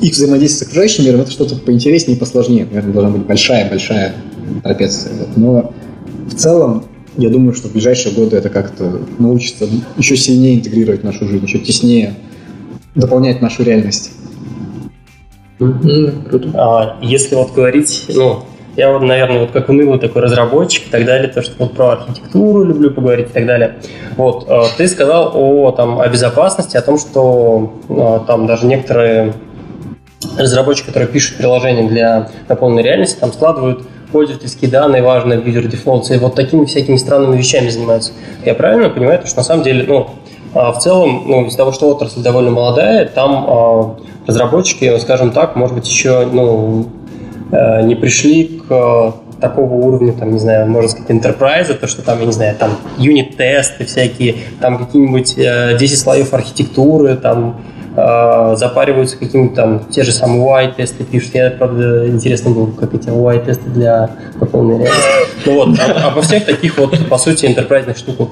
их 0.00 0.12
взаимодействие 0.12 0.66
с 0.66 0.68
окружающим 0.68 1.04
миром 1.04 1.20
это 1.20 1.30
что-то 1.30 1.56
поинтереснее 1.56 2.16
и 2.16 2.20
посложнее. 2.20 2.66
Наверное, 2.66 2.92
должна 2.92 3.10
быть 3.10 3.26
большая-большая 3.26 4.14
трапеция. 4.62 5.12
Но 5.36 5.72
в 6.26 6.34
целом, 6.34 6.84
я 7.16 7.30
думаю, 7.30 7.54
что 7.54 7.68
в 7.68 7.72
ближайшие 7.72 8.14
годы 8.14 8.36
это 8.36 8.48
как-то 8.48 9.00
научится 9.18 9.66
еще 9.96 10.16
сильнее 10.16 10.56
интегрировать 10.56 11.04
нашу 11.04 11.26
жизнь, 11.28 11.44
еще 11.44 11.58
теснее 11.58 12.14
дополнять 12.94 13.40
нашу 13.40 13.62
реальность. 13.62 14.10
Mm-hmm. 15.58 16.28
Круто. 16.28 16.50
А, 16.54 16.98
если 17.02 17.34
вот 17.34 17.52
говорить, 17.52 18.04
ну, 18.08 18.44
я 18.76 18.92
вот, 18.92 19.02
наверное, 19.02 19.40
вот 19.40 19.50
как 19.50 19.68
унылый 19.68 19.98
такой 19.98 20.22
разработчик 20.22 20.86
и 20.86 20.90
так 20.90 21.04
далее, 21.04 21.28
то, 21.28 21.42
что 21.42 21.52
вот 21.58 21.74
про 21.74 21.92
архитектуру 21.94 22.62
люблю 22.62 22.92
поговорить 22.92 23.26
и 23.30 23.32
так 23.32 23.44
далее. 23.44 23.78
Вот, 24.16 24.46
э, 24.48 24.62
ты 24.76 24.86
сказал 24.86 25.32
о, 25.34 25.72
там, 25.72 26.00
о 26.00 26.08
безопасности, 26.08 26.76
о 26.76 26.82
том, 26.82 26.96
что 26.96 27.72
э, 27.88 28.20
там 28.28 28.46
даже 28.46 28.66
некоторые 28.66 29.34
разработчики, 30.36 30.86
которые 30.86 31.08
пишут 31.08 31.36
приложения 31.36 31.88
для 31.88 32.28
дополненной 32.48 32.82
реальности, 32.82 33.18
там 33.18 33.32
складывают 33.32 33.86
пользовательские 34.10 34.70
данные 34.70 35.02
важные 35.02 35.38
в 35.38 35.46
user 35.46 35.70
defaults, 35.70 36.14
и 36.14 36.18
вот 36.18 36.34
такими 36.34 36.64
всякими 36.64 36.96
странными 36.96 37.36
вещами 37.36 37.68
занимаются. 37.68 38.12
Я 38.44 38.54
правильно 38.54 38.88
понимаю, 38.88 39.20
что 39.26 39.36
на 39.36 39.42
самом 39.42 39.62
деле, 39.62 39.84
ну, 39.86 40.10
а, 40.54 40.72
в 40.72 40.78
целом, 40.78 41.24
ну, 41.26 41.46
из-за 41.46 41.58
того, 41.58 41.72
что 41.72 41.88
отрасль 41.90 42.22
довольно 42.22 42.50
молодая, 42.50 43.06
там 43.06 43.46
э, 43.46 44.28
разработчики, 44.28 44.98
скажем 44.98 45.30
так, 45.30 45.56
может 45.56 45.74
быть, 45.74 45.86
еще 45.86 46.26
ну, 46.32 46.86
э, 47.52 47.82
не 47.82 47.94
пришли 47.94 48.62
к 48.66 48.70
э, 48.70 49.12
такого 49.40 49.74
уровня, 49.74 50.12
там, 50.14 50.32
не 50.32 50.38
знаю, 50.38 50.68
можно 50.68 50.88
сказать, 50.88 51.10
enterprise, 51.10 51.74
то, 51.74 51.86
что 51.86 52.02
там, 52.02 52.18
я 52.20 52.26
не 52.26 52.32
знаю, 52.32 52.56
там 52.58 52.72
юнит-тесты 52.96 53.84
всякие, 53.84 54.36
там 54.60 54.78
какие-нибудь 54.78 55.34
э, 55.36 55.76
10 55.78 55.98
слоев 55.98 56.32
архитектуры, 56.32 57.16
там 57.16 57.60
э, 57.98 58.56
запариваются 58.56 59.16
какими-то 59.16 59.54
там, 59.54 59.80
те 59.90 60.02
же 60.02 60.12
самые 60.12 60.42
UI-тесты 60.42 61.04
пишут. 61.04 61.34
Я, 61.34 61.50
правда, 61.50 62.08
интересно 62.08 62.50
было, 62.50 62.70
как 62.70 62.94
эти 62.94 63.08
UI-тесты 63.08 63.68
для 63.70 64.10
дополненной 64.38 64.84
реальности. 64.84 65.08
Ну 65.46 65.54
вот, 65.54 65.78
а, 65.78 66.08
обо 66.08 66.22
всех 66.22 66.46
таких 66.46 66.78
вот, 66.78 66.96
по 67.08 67.18
сути, 67.18 67.46
интерпрайзных 67.46 67.96
штуках. 67.96 68.28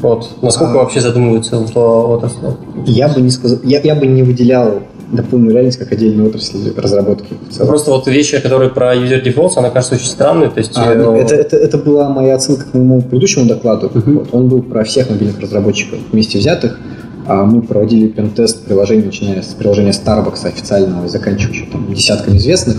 Вот. 0.00 0.30
Насколько 0.42 0.74
а... 0.74 0.76
вообще 0.78 1.00
задумываются 1.00 1.58
в 1.58 2.10
отрасли? 2.10 2.48
Я 2.86 3.08
бы 3.08 3.20
не 3.20 3.30
сказал, 3.30 3.58
я, 3.64 3.80
я 3.80 3.94
бы 3.94 4.06
не 4.06 4.22
выделял 4.22 4.82
дополненную 5.12 5.54
реальность 5.54 5.78
как 5.78 5.92
отдельную 5.92 6.28
отрасль 6.28 6.72
разработки. 6.76 7.34
Просто 7.58 7.90
вот 7.90 8.06
вещи, 8.06 8.40
которые 8.40 8.70
про 8.70 8.94
user 8.94 9.22
defaults, 9.22 9.52
она 9.56 9.70
кажется 9.70 9.94
очень 9.94 10.06
странной. 10.06 10.48
То 10.50 10.58
есть, 10.58 10.72
а, 10.74 10.94
ну, 10.94 11.14
это, 11.16 11.34
это, 11.34 11.56
это 11.56 11.78
была 11.78 12.08
моя 12.08 12.34
оценка 12.34 12.64
к 12.64 12.74
моему 12.74 13.00
предыдущему 13.02 13.46
докладу. 13.46 13.86
Uh-huh. 13.86 14.18
Вот, 14.18 14.28
он 14.32 14.48
был 14.48 14.62
про 14.62 14.84
всех 14.84 15.08
мобильных 15.10 15.40
разработчиков 15.40 15.98
вместе 16.10 16.38
взятых. 16.38 16.78
А 17.26 17.44
мы 17.44 17.60
проводили 17.60 18.06
пентест 18.06 18.64
приложений, 18.64 19.06
начиная 19.06 19.42
с 19.42 19.46
приложения 19.46 19.90
Starbucks 19.90 20.46
официального 20.46 21.06
и 21.06 21.08
заканчивая 21.08 21.66
там, 21.70 21.92
десятками 21.92 22.36
известных. 22.36 22.76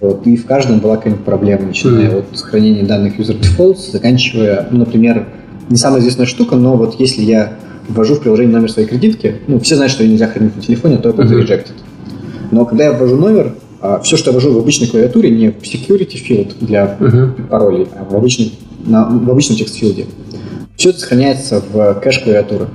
Вот, 0.00 0.26
и 0.26 0.36
в 0.36 0.44
каждом 0.44 0.80
была 0.80 0.96
какая-нибудь 0.96 1.24
проблема, 1.24 1.66
начиная 1.66 2.10
mm. 2.10 2.18
от 2.18 2.38
сохранения 2.38 2.82
данных 2.82 3.18
user 3.18 3.40
defaults, 3.40 3.92
заканчивая, 3.92 4.66
ну, 4.70 4.80
например, 4.80 5.28
не 5.70 5.76
самая 5.76 6.00
известная 6.00 6.26
штука, 6.26 6.56
но 6.56 6.76
вот 6.76 6.98
если 6.98 7.22
я 7.22 7.54
ввожу 7.88 8.16
в 8.16 8.20
приложение 8.20 8.52
номер 8.52 8.70
своей 8.70 8.88
кредитки, 8.88 9.36
ну, 9.46 9.58
все 9.60 9.76
знают, 9.76 9.92
что 9.92 10.02
ее 10.02 10.10
нельзя 10.10 10.26
хранить 10.26 10.54
на 10.56 10.62
телефоне, 10.62 10.96
а 10.96 10.98
то 10.98 11.12
будет 11.12 11.30
mm-hmm. 11.30 11.42
rejected. 11.42 11.72
Но 12.50 12.64
когда 12.66 12.84
я 12.84 12.92
ввожу 12.92 13.16
номер, 13.16 13.54
а, 13.80 14.00
все, 14.00 14.16
что 14.16 14.30
я 14.30 14.34
ввожу 14.34 14.52
в 14.52 14.58
обычной 14.58 14.88
клавиатуре, 14.88 15.30
не 15.30 15.50
в 15.50 15.62
security 15.62 16.16
field 16.16 16.54
для 16.60 16.96
uh-huh. 16.98 17.48
паролей, 17.48 17.86
а 17.96 18.04
в, 18.04 18.16
обычном, 18.16 18.48
на, 18.84 19.04
в 19.08 19.30
обычном 19.30 19.56
текст-филде, 19.56 20.06
все 20.76 20.90
это 20.90 21.00
сохраняется 21.00 21.62
в 21.72 21.94
кэш 22.02 22.20
клавиатуры 22.20 22.68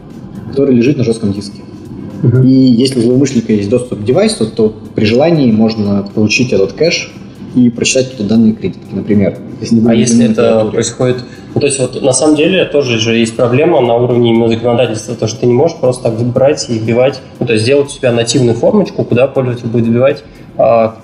который 0.52 0.76
лежит 0.76 0.98
на 0.98 1.04
жестком 1.04 1.34
диске. 1.34 1.62
Uh-huh. 2.22 2.46
И 2.46 2.50
если 2.50 3.00
у 3.00 3.02
злоумышленника 3.02 3.54
есть 3.54 3.70
доступ 3.70 4.02
к 4.02 4.04
девайсу, 4.04 4.46
то 4.46 4.74
при 4.94 5.06
желании 5.06 5.52
можно 5.52 6.08
получить 6.14 6.54
этот 6.54 6.74
кэш 6.74 7.12
и 7.56 7.70
прочитать 7.70 8.16
туда 8.16 8.30
данные 8.30 8.54
кредитки, 8.54 8.94
например. 8.94 9.38
Если 9.60 9.88
а 9.88 9.94
если 9.94 10.32
это 10.32 10.66
происходит... 10.66 11.18
Ну, 11.54 11.60
то 11.60 11.68
есть 11.68 11.80
вот 11.80 12.02
на 12.02 12.14
самом 12.14 12.36
деле 12.36 12.64
тоже 12.66 12.98
же 12.98 13.18
есть 13.18 13.36
проблема 13.36 13.82
на 13.82 13.96
уровне 13.96 14.30
именно 14.30 14.48
законодательства, 14.48 15.16
то, 15.16 15.28
что 15.28 15.42
ты 15.42 15.48
не 15.48 15.54
можешь 15.54 15.78
просто 15.78 16.04
так 16.04 16.20
брать 16.22 16.70
и 16.70 16.74
вбивать, 16.80 17.20
ну, 17.40 17.46
то 17.46 17.54
есть 17.54 17.66
сделать 17.66 17.88
у 17.88 17.90
себя 17.90 18.12
нативную 18.12 18.56
формочку, 18.56 19.04
куда 19.04 19.28
пользователь 19.28 19.68
будет 19.68 19.86
вбивать 19.88 20.24
а, 20.58 20.96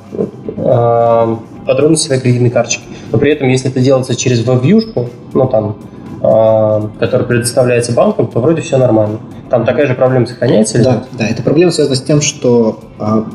а, 0.58 1.40
подробности 1.66 2.08
своей 2.08 2.22
кредитной 2.22 2.50
карточки. 2.50 2.84
Но 3.12 3.18
при 3.18 3.32
этом, 3.32 3.50
если 3.50 3.70
это 3.70 3.82
делается 3.82 4.16
через 4.16 4.46
веб-вьюшку, 4.46 5.10
ну 5.34 5.48
там, 5.48 5.78
а, 6.22 6.90
который 7.00 7.28
предоставляется 7.28 7.92
банком, 7.92 8.28
то 8.28 8.40
вроде 8.40 8.62
все 8.62 8.78
нормально. 8.78 9.20
Там 9.50 9.66
такая 9.66 9.88
же 9.88 9.96
проблема 9.96 10.26
сохраняется? 10.26 10.84
Да, 10.84 11.06
да, 11.18 11.28
эта 11.28 11.44
проблема 11.44 11.72
связана 11.72 11.96
с 11.96 12.02
тем, 12.02 12.22
что 12.22 12.80
а, 13.00 13.28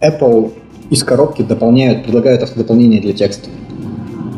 Apple 0.00 0.52
из 0.90 1.02
коробки 1.04 1.42
дополняют, 1.42 2.04
предлагают 2.04 2.42
автодополнение 2.42 3.00
для 3.00 3.12
текста. 3.12 3.50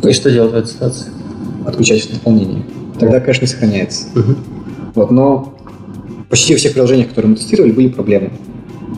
И 0.03 0.13
что 0.13 0.31
делать 0.31 0.53
в 0.53 0.57
этой 0.57 0.69
ситуации? 0.69 1.07
Отключать 1.67 2.05
автодополнение. 2.05 2.65
Тогда 2.99 3.21
кэш 3.21 3.41
не 3.41 3.47
сохраняется. 3.47 4.07
Мгм. 4.15 4.37
Вот, 4.95 5.11
но 5.11 5.55
почти 6.29 6.55
во 6.55 6.59
всех 6.59 6.73
приложениях, 6.73 7.09
которые 7.09 7.31
мы 7.31 7.37
тестировали, 7.37 7.73
были 7.73 7.89
проблемы. 7.89 8.31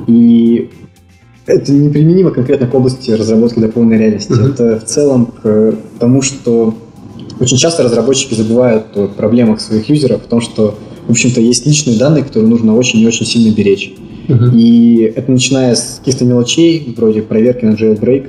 И 0.07 0.71
это 1.47 1.73
неприменимо 1.73 2.31
конкретно 2.31 2.67
к 2.67 2.75
области 2.75 3.11
разработки 3.11 3.59
дополненной 3.59 3.99
реальности. 3.99 4.33
Мгм. 4.33 4.53
Это 4.53 4.81
в 4.81 4.85
целом 4.85 5.27
к 5.27 5.75
тому, 5.99 6.23
что 6.23 6.75
очень 7.41 7.57
часто 7.57 7.83
разработчики 7.83 8.35
забывают 8.35 8.97
о 8.97 9.09
проблемах 9.09 9.61
своих 9.61 9.89
юзеров, 9.89 10.25
о 10.25 10.29
том, 10.29 10.41
что, 10.41 10.79
в 11.07 11.11
общем-то, 11.11 11.41
есть 11.41 11.67
личные 11.67 11.99
данные, 11.99 12.25
которые 12.25 12.49
нужно 12.49 12.77
очень 12.77 13.01
и 13.01 13.07
очень 13.07 13.27
сильно 13.27 13.55
беречь. 13.55 13.93
И 14.55 15.13
это 15.15 15.31
начиная 15.31 15.75
с 15.75 15.99
каких-то 15.99 16.25
мелочей, 16.25 16.95
вроде 16.97 17.23
проверки 17.23 17.65
на 17.65 17.73
jailbreak, 17.73 18.29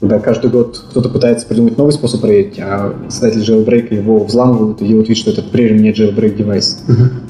когда 0.00 0.18
каждый 0.18 0.50
год 0.50 0.82
кто-то 0.90 1.08
пытается 1.08 1.46
придумать 1.46 1.78
новый 1.78 1.92
способ 1.92 2.20
проверить, 2.20 2.58
а 2.58 2.94
создатели 3.08 3.42
jailbreak 3.42 3.94
его 3.94 4.24
взламывают 4.24 4.82
и 4.82 4.86
делают 4.86 5.08
вид, 5.08 5.16
что 5.16 5.30
это 5.30 5.42
прежде 5.42 5.78
не 5.78 5.92
jailbreak 5.92 6.36
девайс. 6.36 6.82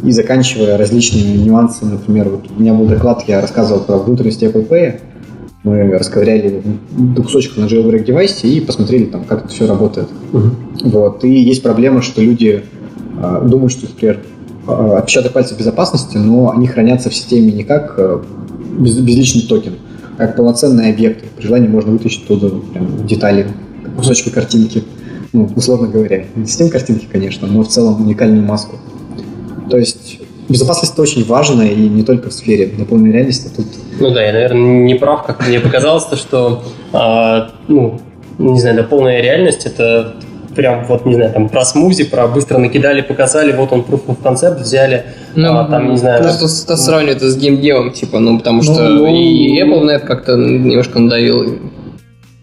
И 0.02 0.12
заканчивая 0.12 0.76
различными 0.78 1.36
нюансами, 1.36 1.92
например, 1.92 2.30
вот 2.30 2.44
у 2.56 2.60
меня 2.60 2.74
был 2.74 2.86
доклад, 2.86 3.24
я 3.28 3.40
рассказывал 3.40 3.84
про 3.84 3.98
внутренности 3.98 4.44
Apple 4.44 4.68
Pay, 4.68 5.00
мы 5.62 5.90
расковыряли 5.96 6.62
до 6.90 7.22
кусочков 7.22 7.58
на 7.58 7.64
jailbreak 7.64 8.04
девайсе 8.04 8.48
и 8.48 8.60
посмотрели, 8.60 9.06
там, 9.06 9.24
как 9.24 9.44
это 9.44 9.48
все 9.48 9.66
работает. 9.66 10.08
Вот. 10.82 11.24
И 11.24 11.32
есть 11.32 11.62
проблема, 11.62 12.02
что 12.02 12.22
люди 12.22 12.64
а, 13.20 13.40
думают, 13.40 13.72
что, 13.72 13.86
например, 13.86 14.20
отпечаток 14.66 15.32
пальца 15.32 15.54
в 15.54 15.58
безопасности, 15.58 16.16
но 16.16 16.50
они 16.50 16.66
хранятся 16.66 17.10
в 17.10 17.14
системе 17.14 17.52
не 17.52 17.64
как 17.64 17.94
а, 17.98 18.22
без- 18.78 18.98
безличный 18.98 19.42
токен, 19.42 19.74
а 20.16 20.26
как 20.26 20.36
полноценные 20.36 20.92
объекты. 20.92 21.26
При 21.36 21.46
желании 21.46 21.68
можно 21.68 21.92
вытащить 21.92 22.24
оттуда 22.24 22.50
прям 22.72 23.06
детали, 23.06 23.46
кусочки 23.96 24.30
картинки, 24.30 24.84
ну, 25.32 25.48
условно 25.56 25.88
говоря. 25.88 26.24
Не 26.36 26.46
систем 26.46 26.70
картинки, 26.70 27.06
конечно, 27.10 27.46
но 27.46 27.62
в 27.62 27.68
целом 27.68 28.00
уникальную 28.00 28.44
маску. 28.44 28.76
То 29.70 29.78
есть 29.78 30.20
безопасность 30.48 30.98
очень 30.98 31.24
важно, 31.24 31.62
и 31.62 31.88
не 31.88 32.02
только 32.02 32.30
в 32.30 32.32
сфере 32.32 32.66
дополненной 32.66 33.12
реальности. 33.12 33.50
Тут 33.54 33.66
Ну 33.98 34.10
да, 34.10 34.22
я, 34.22 34.32
наверное, 34.32 34.84
не 34.84 34.94
прав, 34.94 35.24
как 35.26 35.46
мне 35.46 35.60
показалось, 35.60 36.04
то, 36.04 36.16
что, 36.16 36.62
а, 36.92 37.50
ну, 37.68 38.00
не 38.38 38.60
знаю, 38.60 38.76
да, 38.76 38.82
полная 38.82 39.20
реальность 39.22 39.64
это 39.66 40.14
прям 40.54 40.84
вот, 40.86 41.06
не 41.06 41.14
знаю, 41.14 41.32
там 41.32 41.48
про 41.48 41.64
смузи, 41.64 42.04
про 42.04 42.26
быстро 42.26 42.58
накидали, 42.58 43.00
показали, 43.02 43.52
вот 43.52 43.72
он 43.72 43.80
proof 43.80 44.02
of 44.06 44.16
concept 44.22 44.60
взяли, 44.60 45.04
а, 45.36 45.64
там, 45.70 45.90
не 45.90 45.96
знаю, 45.96 46.22
Просто 46.22 46.48
с- 46.48 46.76
сравнивать 46.84 47.18
это 47.18 47.30
с 47.30 47.36
геймдевом, 47.36 47.92
типа, 47.92 48.18
ну, 48.20 48.38
потому 48.38 48.62
что 48.62 48.72
Ну, 48.88 49.06
и 49.06 49.62
Apple 49.62 49.84
на 49.84 49.90
это 49.92 50.06
как-то 50.06 50.36
немножко 50.36 50.98
надавил. 50.98 51.58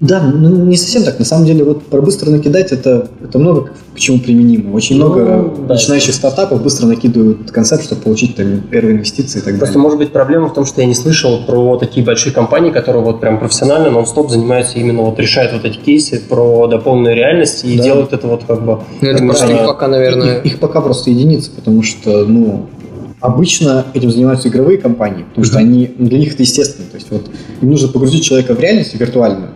Да, 0.02 0.20
ну 0.20 0.66
не 0.66 0.78
совсем 0.78 1.04
так. 1.04 1.20
На 1.20 1.26
самом 1.26 1.46
деле, 1.46 1.64
вот 1.64 1.84
про 1.84 2.02
быстро 2.02 2.32
накидать 2.32 2.72
это, 2.72 3.08
это 3.24 3.38
много 3.38 3.70
к, 3.96 4.00
чему 4.00 4.20
применимо. 4.20 4.74
Очень 4.74 4.98
Ну, 4.98 5.06
много 5.06 5.54
да. 5.68 5.76
начинающих 5.76 6.16
стартапов 6.16 6.64
быстро 6.64 6.88
накидывают 6.88 7.52
концепт, 7.52 7.84
чтобы 7.84 8.02
получить 8.02 8.36
там 8.36 8.62
первые 8.62 8.96
инвестиции 8.96 9.38
и 9.38 9.42
так 9.44 9.54
Просто 9.58 9.76
далее. 9.76 9.82
может 9.84 10.00
быть 10.00 10.12
проблема 10.12 10.48
в 10.50 10.54
том, 10.56 10.66
что 10.66 10.82
я 10.82 10.88
не 10.88 10.96
слышал 10.96 11.46
про 11.46 11.78
такие 11.78 12.04
большие 12.04 12.34
компании, 12.34 12.72
которые 12.72 13.04
вот 13.04 13.22
прям 13.22 13.38
профессионально, 13.38 13.92
нон-стоп 13.92 14.32
занимаются 14.32 14.80
именно 14.80 15.04
вот 15.04 15.20
решают 15.20 15.54
вот 15.54 15.66
эти 15.66 15.78
кейсы 15.78 16.20
про 16.28 16.66
дополненную 16.66 17.16
реальность 17.16 17.64
и 17.64 17.78
Да. 17.78 17.84
делают 17.84 18.12
это 18.12 18.28
вот 18.28 18.44
как 18.48 18.66
бы... 18.66 18.80
Ну, 19.02 19.08
это 19.08 19.24
просто 19.24 19.52
их 19.52 19.66
пока, 19.68 19.88
наверное... 19.88 20.40
Их, 20.40 20.46
их 20.54 20.60
пока 20.60 20.82
просто 20.82 21.12
единицы, 21.12 21.52
потому 21.52 21.84
что, 21.84 22.26
ну, 22.26 22.66
обычно 23.20 23.86
этим 23.94 24.10
занимаются 24.10 24.48
игровые 24.48 24.80
компании, 24.80 25.26
потому 25.30 25.46
что 25.46 25.60
они, 25.60 25.86
для 26.00 26.18
них 26.18 26.34
это 26.34 26.42
естественно. 26.42 26.88
То 26.90 26.96
есть 26.98 27.08
вот 27.12 27.30
им 27.62 27.70
нужно 27.70 27.88
погрузить 27.88 28.24
человека 28.24 28.56
в 28.56 28.60
реальность, 28.60 28.96
виртуальную. 29.00 29.50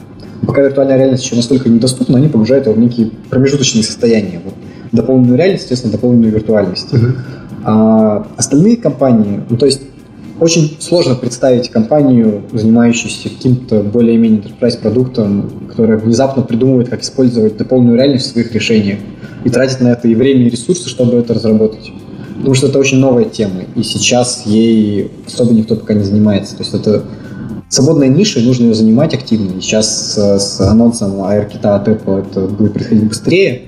Пока 0.45 0.61
виртуальная 0.61 0.97
реальность 0.97 1.23
еще 1.23 1.35
настолько 1.35 1.69
недоступна, 1.69 2.17
они 2.17 2.27
погружают 2.27 2.65
его 2.65 2.75
в 2.75 2.79
некие 2.79 3.11
промежуточные 3.29 3.83
состояния. 3.83 4.41
Вот. 4.43 4.53
Дополненную 4.91 5.37
реальность, 5.37 5.63
соответственно, 5.63 5.93
дополненную 5.93 6.31
виртуальность. 6.31 6.89
А 7.63 8.27
остальные 8.37 8.77
компании, 8.77 9.41
ну, 9.49 9.57
то 9.57 9.65
есть 9.65 9.81
очень 10.39 10.77
сложно 10.79 11.15
представить 11.15 11.69
компанию, 11.69 12.43
занимающуюся 12.51 13.29
каким-то 13.29 13.81
более-менее 13.81 14.41
enterprise 14.41 14.77
продуктом, 14.77 15.49
которая 15.69 15.97
внезапно 15.97 16.43
придумывает, 16.43 16.89
как 16.89 17.01
использовать 17.01 17.57
дополненную 17.57 17.97
реальность 17.97 18.27
в 18.27 18.31
своих 18.31 18.53
решениях 18.53 18.99
и 19.45 19.49
тратит 19.49 19.79
на 19.79 19.89
это 19.89 20.07
и 20.07 20.15
время, 20.15 20.45
и 20.45 20.49
ресурсы, 20.49 20.89
чтобы 20.89 21.17
это 21.17 21.33
разработать. 21.33 21.91
Потому 22.37 22.53
что 22.53 22.67
это 22.67 22.77
очень 22.79 22.99
новая 22.99 23.25
тема, 23.25 23.61
и 23.75 23.81
сейчас 23.81 24.43
ей 24.45 25.09
особо 25.25 25.53
никто 25.53 25.75
пока 25.75 25.93
не 25.93 26.03
занимается. 26.03 26.57
То 26.57 26.63
есть 26.63 26.75
это 26.75 27.03
свободная 27.75 28.07
ниша, 28.07 28.39
нужно 28.39 28.65
ее 28.65 28.73
занимать 28.73 29.13
активно. 29.13 29.57
И 29.57 29.61
сейчас 29.61 30.13
с, 30.13 30.39
с 30.39 30.61
анонсом 30.61 31.21
AirKit 31.21 31.65
от 31.67 31.87
Apple 31.87 32.27
это 32.27 32.47
будет 32.47 32.73
происходить 32.73 33.07
быстрее. 33.07 33.63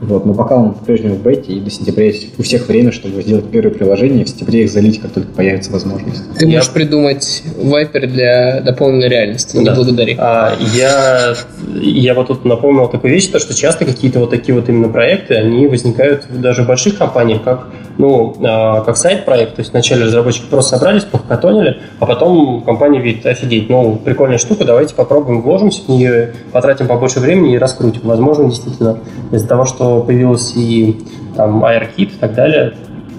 Вот, 0.00 0.24
но 0.24 0.32
пока 0.32 0.56
он 0.56 0.72
по-прежнему 0.72 1.16
в 1.16 1.22
бете, 1.22 1.52
и 1.52 1.60
до 1.60 1.70
сентября 1.70 2.06
есть 2.06 2.38
у 2.38 2.42
всех 2.42 2.66
время, 2.68 2.90
чтобы 2.90 3.20
сделать 3.22 3.50
первые 3.50 3.74
приложения, 3.74 4.22
и 4.22 4.24
в 4.24 4.28
сентябре 4.30 4.64
их 4.64 4.70
залить, 4.70 4.98
как 5.00 5.12
только 5.12 5.30
появится 5.32 5.70
возможность. 5.72 6.22
Ты 6.38 6.46
Я- 6.46 6.56
можешь 6.56 6.70
придумать 6.70 7.42
вайпер 7.62 8.06
для 8.08 8.60
дополненной 8.62 9.08
реальности. 9.08 9.58
Не 9.58 9.64
Да. 9.66 9.74
благодари. 9.74 10.16
А, 10.18 10.54
я, 10.74 11.34
я 11.82 12.14
вот 12.14 12.28
тут 12.28 12.46
напомнил 12.46 12.88
такую 12.88 13.12
вещь, 13.12 13.26
то, 13.26 13.38
что 13.38 13.54
часто 13.54 13.84
какие-то 13.84 14.20
вот 14.20 14.30
такие 14.30 14.54
вот 14.54 14.68
именно 14.70 14.88
проекты, 14.88 15.34
они 15.34 15.66
возникают 15.66 16.24
даже 16.30 16.62
в 16.62 16.66
больших 16.66 16.96
компаниях, 16.96 17.42
как, 17.44 17.66
ну, 17.98 18.34
а, 18.42 18.80
как 18.80 18.96
сайт-проект, 18.96 19.56
то 19.56 19.60
есть 19.60 19.72
вначале 19.72 20.04
разработчики 20.06 20.46
просто 20.48 20.78
собрались, 20.78 21.04
похакатонили, 21.04 21.76
а 21.98 22.06
потом 22.06 22.62
компания 22.62 23.00
видит, 23.02 23.26
офигеть, 23.26 23.68
ну, 23.68 23.96
прикольная 24.02 24.38
штука, 24.38 24.64
давайте 24.64 24.94
попробуем, 24.94 25.42
вложимся 25.42 25.82
в 25.82 25.88
нее, 25.90 26.32
потратим 26.52 26.86
побольше 26.86 27.20
времени 27.20 27.54
и 27.54 27.58
раскрутим. 27.58 28.00
Возможно, 28.04 28.46
действительно, 28.48 28.98
из-за 29.30 29.46
того, 29.46 29.66
что 29.66 29.89
появилась 29.98 30.52
и 30.56 30.96
там 31.36 31.64
AirKit 31.64 31.90
и 31.96 32.18
так 32.20 32.34
далее, 32.34 32.74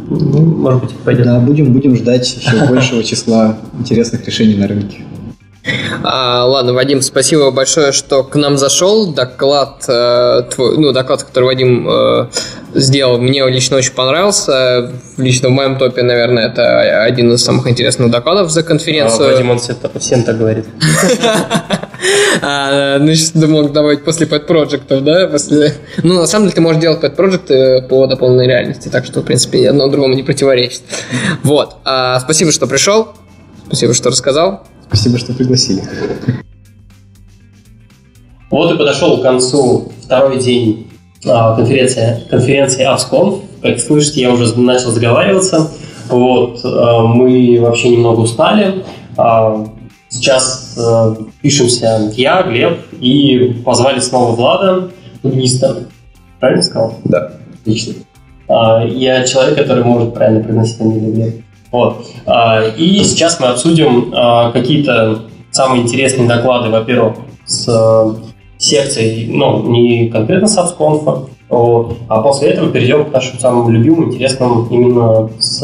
ну, 0.09 0.41
может 0.41 0.81
быть, 0.81 0.91
пойдет. 0.97 1.25
Да, 1.25 1.39
будем, 1.39 1.71
будем 1.73 1.95
ждать 1.95 2.27
еще 2.35 2.65
большего 2.69 3.03
числа 3.03 3.57
интересных 3.79 4.25
решений 4.25 4.55
на 4.55 4.67
рынке. 4.67 5.01
А, 6.03 6.45
ладно, 6.45 6.73
Вадим, 6.73 7.01
спасибо 7.01 7.51
большое, 7.51 7.91
что 7.91 8.23
к 8.23 8.35
нам 8.35 8.57
зашел. 8.57 9.13
Доклад, 9.13 9.85
э, 9.87 10.41
твой, 10.53 10.77
ну, 10.77 10.91
доклад, 10.91 11.21
который 11.23 11.45
Вадим 11.45 11.87
э, 11.87 12.27
сделал, 12.73 13.19
мне 13.19 13.47
лично 13.47 13.77
очень 13.77 13.93
понравился. 13.93 14.91
Лично 15.17 15.49
в 15.49 15.51
моем 15.51 15.77
топе, 15.77 16.01
наверное, 16.01 16.47
это 16.47 17.03
один 17.03 17.31
из 17.33 17.43
самых 17.43 17.69
интересных 17.69 18.09
докладов 18.09 18.49
за 18.49 18.61
А, 18.61 18.63
конференцию. 18.63 19.31
Вадим, 19.33 19.51
он 19.51 19.59
все- 19.59 19.75
всем 19.99 20.23
так 20.23 20.39
говорит. 20.39 20.65
А, 22.41 22.97
ну, 22.99 23.13
сейчас 23.13 23.31
думал 23.31 23.69
добавить 23.69 24.03
после 24.03 24.27
pet 24.27 24.45
проектов, 24.45 25.03
да? 25.03 25.27
После... 25.27 25.73
Ну, 26.03 26.15
на 26.15 26.27
самом 26.27 26.45
деле, 26.45 26.55
ты 26.55 26.61
можешь 26.61 26.81
делать 26.81 27.03
pet 27.03 27.15
проекты 27.15 27.81
по 27.87 28.07
дополненной 28.07 28.47
реальности, 28.47 28.89
так 28.89 29.05
что, 29.05 29.21
в 29.21 29.23
принципе, 29.23 29.69
одно 29.69 29.87
другому 29.87 30.13
не 30.15 30.23
противоречит. 30.23 30.81
Вот. 31.43 31.75
А, 31.85 32.19
спасибо, 32.19 32.51
что 32.51 32.67
пришел. 32.67 33.09
Спасибо, 33.67 33.93
что 33.93 34.09
рассказал. 34.09 34.63
Спасибо, 34.87 35.17
что 35.17 35.33
пригласили. 35.33 35.83
Вот 38.49 38.73
и 38.73 38.77
подошел 38.77 39.19
к 39.19 39.21
концу 39.23 39.93
второй 40.03 40.39
день 40.39 40.87
а, 41.25 41.55
конференции, 41.55 42.23
конференции 42.29 42.85
AppsConf. 42.85 43.41
Как 43.61 43.79
слышите, 43.79 44.21
я 44.21 44.31
уже 44.31 44.59
начал 44.59 44.91
заговариваться. 44.91 45.71
Вот, 46.09 46.59
а, 46.63 47.03
мы 47.05 47.59
вообще 47.61 47.89
немного 47.89 48.21
устали. 48.21 48.83
Сейчас 50.11 50.77
а, 50.77 51.15
пишемся 51.41 52.11
я, 52.15 52.43
Глеб, 52.43 52.79
и 52.99 53.61
позвали 53.65 53.99
снова 53.99 54.35
Влада, 54.35 54.91
лингвиста. 55.23 55.83
Правильно 56.39 56.63
сказал? 56.63 56.95
Да. 57.05 57.31
Отлично. 57.61 57.93
А, 58.49 58.83
Я 58.83 59.23
человек, 59.23 59.57
который 59.57 59.83
может 59.85 60.13
правильно 60.13 60.43
произносить 60.43 60.77
фамилию 60.77 61.13
Глеб. 61.13 61.35
Вот. 61.71 62.05
А, 62.25 62.61
И 62.77 63.03
сейчас 63.03 63.39
мы 63.39 63.47
обсудим 63.47 64.11
а, 64.13 64.51
какие-то 64.51 65.21
самые 65.51 65.83
интересные 65.83 66.27
доклады, 66.27 66.69
во-первых, 66.69 67.15
с 67.45 67.67
а, 67.69 68.13
секцией, 68.57 69.31
ну, 69.31 69.63
не 69.69 70.09
конкретно 70.09 70.47
с 70.47 70.57
AppsConf, 70.57 71.29
вот, 71.49 71.97
а 72.07 72.21
после 72.21 72.49
этого 72.49 72.69
перейдем 72.69 73.05
к 73.05 73.11
нашим 73.13 73.39
самым 73.39 73.69
любимым, 73.69 74.09
интересным 74.09 74.67
именно 74.67 75.29
с 75.39 75.61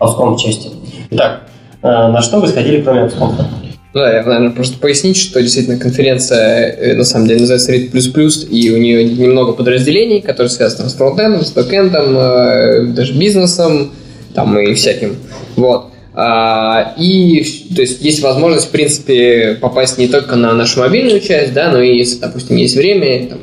AppsConf 0.00 0.36
части. 0.38 0.70
Итак, 1.10 1.42
а, 1.82 2.08
на 2.08 2.22
что 2.22 2.40
вы 2.40 2.48
сходили, 2.48 2.80
кроме 2.82 3.02
AppsConf? 3.02 3.44
Да, 3.98 4.14
я, 4.14 4.22
наверное, 4.22 4.50
просто 4.50 4.78
пояснить, 4.78 5.16
что 5.16 5.42
действительно 5.42 5.76
конференция 5.76 6.70
э, 6.70 6.94
на 6.94 7.04
самом 7.04 7.26
деле 7.26 7.40
называется 7.40 7.72
Read++, 7.72 7.88
и 8.48 8.70
у 8.70 8.76
нее 8.76 9.04
немного 9.04 9.52
подразделений, 9.52 10.20
которые 10.20 10.50
связаны 10.50 10.88
с 10.88 10.94
фронтендом, 10.94 11.44
с 11.44 11.50
бэкэндом, 11.50 12.16
э, 12.16 12.82
даже 12.94 13.12
бизнесом, 13.14 13.90
там 14.34 14.56
и 14.56 14.72
всяким. 14.74 15.16
Вот. 15.56 15.86
А, 16.14 16.94
и, 16.96 17.44
то 17.74 17.80
есть, 17.80 18.00
есть 18.00 18.22
возможность, 18.22 18.66
в 18.66 18.70
принципе, 18.70 19.58
попасть 19.60 19.98
не 19.98 20.06
только 20.06 20.36
на 20.36 20.52
нашу 20.52 20.78
мобильную 20.78 21.20
часть, 21.20 21.52
да, 21.52 21.72
но 21.72 21.80
и 21.80 21.96
если, 21.96 22.20
допустим, 22.20 22.56
есть 22.56 22.76
время, 22.76 23.30
там, 23.30 23.38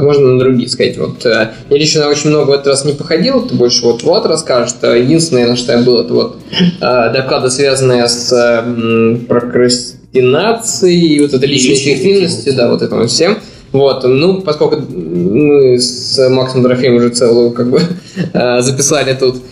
можно 0.00 0.28
на 0.32 0.38
другие 0.38 0.68
сказать. 0.68 0.96
Вот 0.98 1.24
э, 1.26 1.50
я 1.70 1.76
лично 1.76 2.08
очень 2.08 2.30
много 2.30 2.50
в 2.50 2.52
этот 2.52 2.68
раз 2.68 2.84
не 2.84 2.92
походил, 2.92 3.46
ты 3.46 3.54
больше 3.54 3.84
вот 3.84 4.02
вот 4.02 4.26
расскажешь. 4.26 4.74
Единственное, 4.82 5.48
на 5.48 5.56
что 5.56 5.72
я 5.72 5.78
был, 5.78 6.00
это 6.00 6.14
вот 6.14 6.36
доклады, 6.80 7.50
связанные 7.50 8.08
с 8.08 8.64
прокрастинацией, 9.28 11.20
вот 11.20 11.34
это 11.34 11.46
личной 11.46 11.74
эффективностью, 11.74 12.54
да, 12.54 12.70
вот 12.70 12.82
этим 12.82 13.06
всем. 13.08 13.38
Вот, 13.72 14.04
ну, 14.04 14.40
поскольку 14.40 14.80
мы 14.80 15.78
с 15.78 16.28
Максом 16.30 16.62
Дорофеем 16.62 16.94
уже 16.94 17.10
целую, 17.10 17.50
как 17.50 17.68
бы, 17.68 17.80
записали 18.60 19.12
тут 19.14 19.42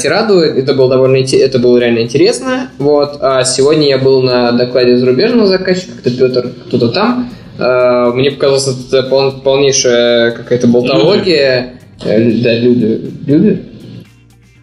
тираду, 0.00 0.38
это 0.38 0.74
было 0.74 0.90
довольно 0.90 1.16
это 1.16 1.58
было 1.58 1.78
реально 1.78 2.00
интересно. 2.00 2.70
Вот, 2.78 3.18
а 3.20 3.42
сегодня 3.44 3.88
я 3.88 3.98
был 3.98 4.22
на 4.22 4.52
докладе 4.52 4.96
зарубежного 4.96 5.46
заказчика, 5.46 5.92
кто 5.98 6.10
Петр, 6.10 6.50
кто-то 6.68 6.88
там. 6.88 7.30
А, 7.58 8.12
мне 8.12 8.30
показалось, 8.30 8.68
это 8.88 9.02
полнейшая 9.02 10.32
какая-то 10.32 10.66
болтология. 10.66 11.80
Люди. 12.04 12.42
Да, 12.42 12.54
люди. 12.54 13.12
Люди? 13.26 13.62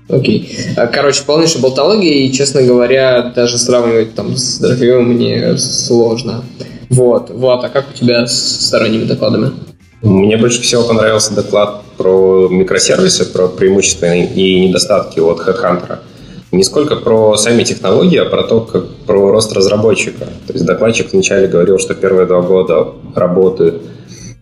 Окей. 0.10 0.58
А, 0.76 0.88
короче, 0.88 1.24
полнейшая 1.26 1.62
болтология, 1.62 2.14
и, 2.14 2.32
честно 2.32 2.62
говоря, 2.62 3.32
даже 3.36 3.58
сравнивать 3.58 4.14
там 4.16 4.36
с 4.36 4.60
Дорофеевым 4.60 5.14
мне 5.14 5.58
сложно. 5.58 6.44
Вот. 6.90 7.30
Вот, 7.32 7.64
а 7.64 7.70
как 7.70 7.86
у 7.94 7.98
тебя 7.98 8.28
с 8.28 8.68
сторонними 8.68 9.06
докладами? 9.06 9.52
Мне 10.02 10.38
больше 10.38 10.62
всего 10.62 10.84
понравился 10.84 11.34
доклад 11.34 11.82
про 11.98 12.50
микросервисы, 12.50 13.26
про 13.26 13.48
преимущества 13.48 14.14
и 14.14 14.68
недостатки 14.68 15.20
от 15.20 15.40
HeadHunter 15.40 16.00
не 16.54 16.64
сколько 16.64 16.96
про 16.96 17.36
сами 17.36 17.64
технологии, 17.64 18.18
а 18.18 18.26
про 18.26 18.44
то, 18.44 18.62
как 18.62 18.88
про 19.08 19.32
рост 19.32 19.52
разработчика. 19.54 20.26
То 20.48 20.54
есть 20.54 20.66
докладчик 20.66 21.12
вначале 21.12 21.48
говорил, 21.48 21.80
что 21.80 21.96
первые 21.96 22.28
два 22.28 22.42
года 22.42 22.94
работы 23.16 23.74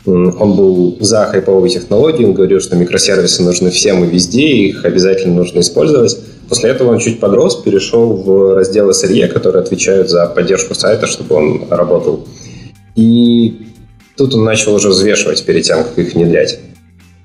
он 0.06 0.56
был 0.56 0.98
за 1.00 1.26
хайповые 1.26 1.72
технологии, 1.72 2.26
он 2.26 2.34
говорил, 2.34 2.60
что 2.60 2.76
микросервисы 2.76 3.44
нужны 3.44 3.70
всем 3.70 4.04
и 4.04 4.08
везде, 4.08 4.48
их 4.48 4.84
обязательно 4.84 5.36
нужно 5.36 5.60
использовать. 5.60 6.18
После 6.50 6.72
этого 6.72 6.90
он 6.92 7.00
чуть 7.00 7.20
подрос, 7.20 7.62
перешел 7.62 8.14
в 8.14 8.56
раздел 8.56 8.90
SRE, 8.90 9.28
которые 9.28 9.62
отвечают 9.62 10.10
за 10.10 10.26
поддержку 10.26 10.74
сайта, 10.74 11.06
чтобы 11.06 11.36
он 11.36 11.62
работал. 11.70 12.28
И 12.96 13.68
тут 14.18 14.34
он 14.34 14.44
начал 14.44 14.74
уже 14.74 14.90
взвешивать 14.90 15.46
перед 15.46 15.64
тем, 15.64 15.84
как 15.84 15.98
их 15.98 16.14
внедрять. 16.14 16.60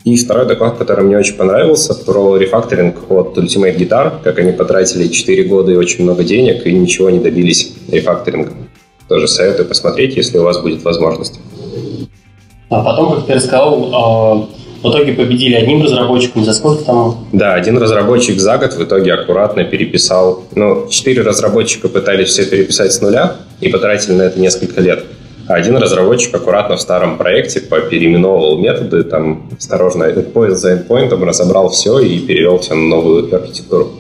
И 0.07 0.15
второй 0.15 0.47
доклад, 0.47 0.79
который 0.79 1.05
мне 1.05 1.19
очень 1.19 1.35
понравился, 1.35 1.93
про 1.93 2.37
рефакторинг 2.37 3.11
от 3.11 3.37
Ultimate 3.37 3.77
Guitar, 3.77 4.13
как 4.23 4.39
они 4.39 4.53
потратили 4.53 5.09
4 5.09 5.43
года 5.43 5.73
и 5.73 5.75
очень 5.75 6.05
много 6.05 6.23
денег, 6.23 6.65
и 6.65 6.73
ничего 6.73 7.11
не 7.11 7.19
добились 7.19 7.73
рефакторингом. 7.91 8.69
Тоже 9.09 9.27
советую 9.27 9.67
посмотреть, 9.67 10.17
если 10.17 10.39
у 10.39 10.45
вас 10.45 10.63
будет 10.63 10.85
возможность. 10.85 11.41
А 12.71 12.85
потом, 12.85 13.17
как 13.17 13.27
ты 13.27 13.35
рассказал, 13.35 13.91
а, 13.93 14.35
в 14.87 14.91
итоге 14.93 15.13
победили 15.13 15.55
одним 15.55 15.83
разработчиком. 15.83 16.45
За 16.45 16.53
сколько 16.53 16.85
там? 16.85 17.27
Да, 17.33 17.55
один 17.55 17.77
разработчик 17.77 18.39
за 18.39 18.59
год 18.59 18.75
в 18.75 18.85
итоге 18.85 19.13
аккуратно 19.13 19.65
переписал. 19.65 20.45
Ну, 20.55 20.87
четыре 20.89 21.23
разработчика 21.23 21.89
пытались 21.89 22.29
все 22.29 22.47
переписать 22.47 22.93
с 22.93 23.01
нуля 23.01 23.39
и 23.61 23.69
потратили 23.71 24.13
на 24.13 24.23
это 24.23 24.39
несколько 24.39 24.81
лет. 24.81 25.05
Один 25.49 25.77
разработчик 25.77 26.35
аккуратно 26.35 26.77
в 26.77 26.81
старом 26.81 27.19
проекте 27.19 27.61
попереименовывал 27.61 28.59
методы, 28.59 29.05
там 29.05 29.49
осторожно 29.57 30.05
endpoint 30.05 30.51
за 30.51 30.75
endpoint, 30.75 31.25
разобрал 31.25 31.69
все 31.69 32.01
и 32.01 32.19
перевел 32.19 32.59
все 32.59 32.75
на 32.75 32.89
новую 32.89 33.33
архитектуру. 33.35 33.91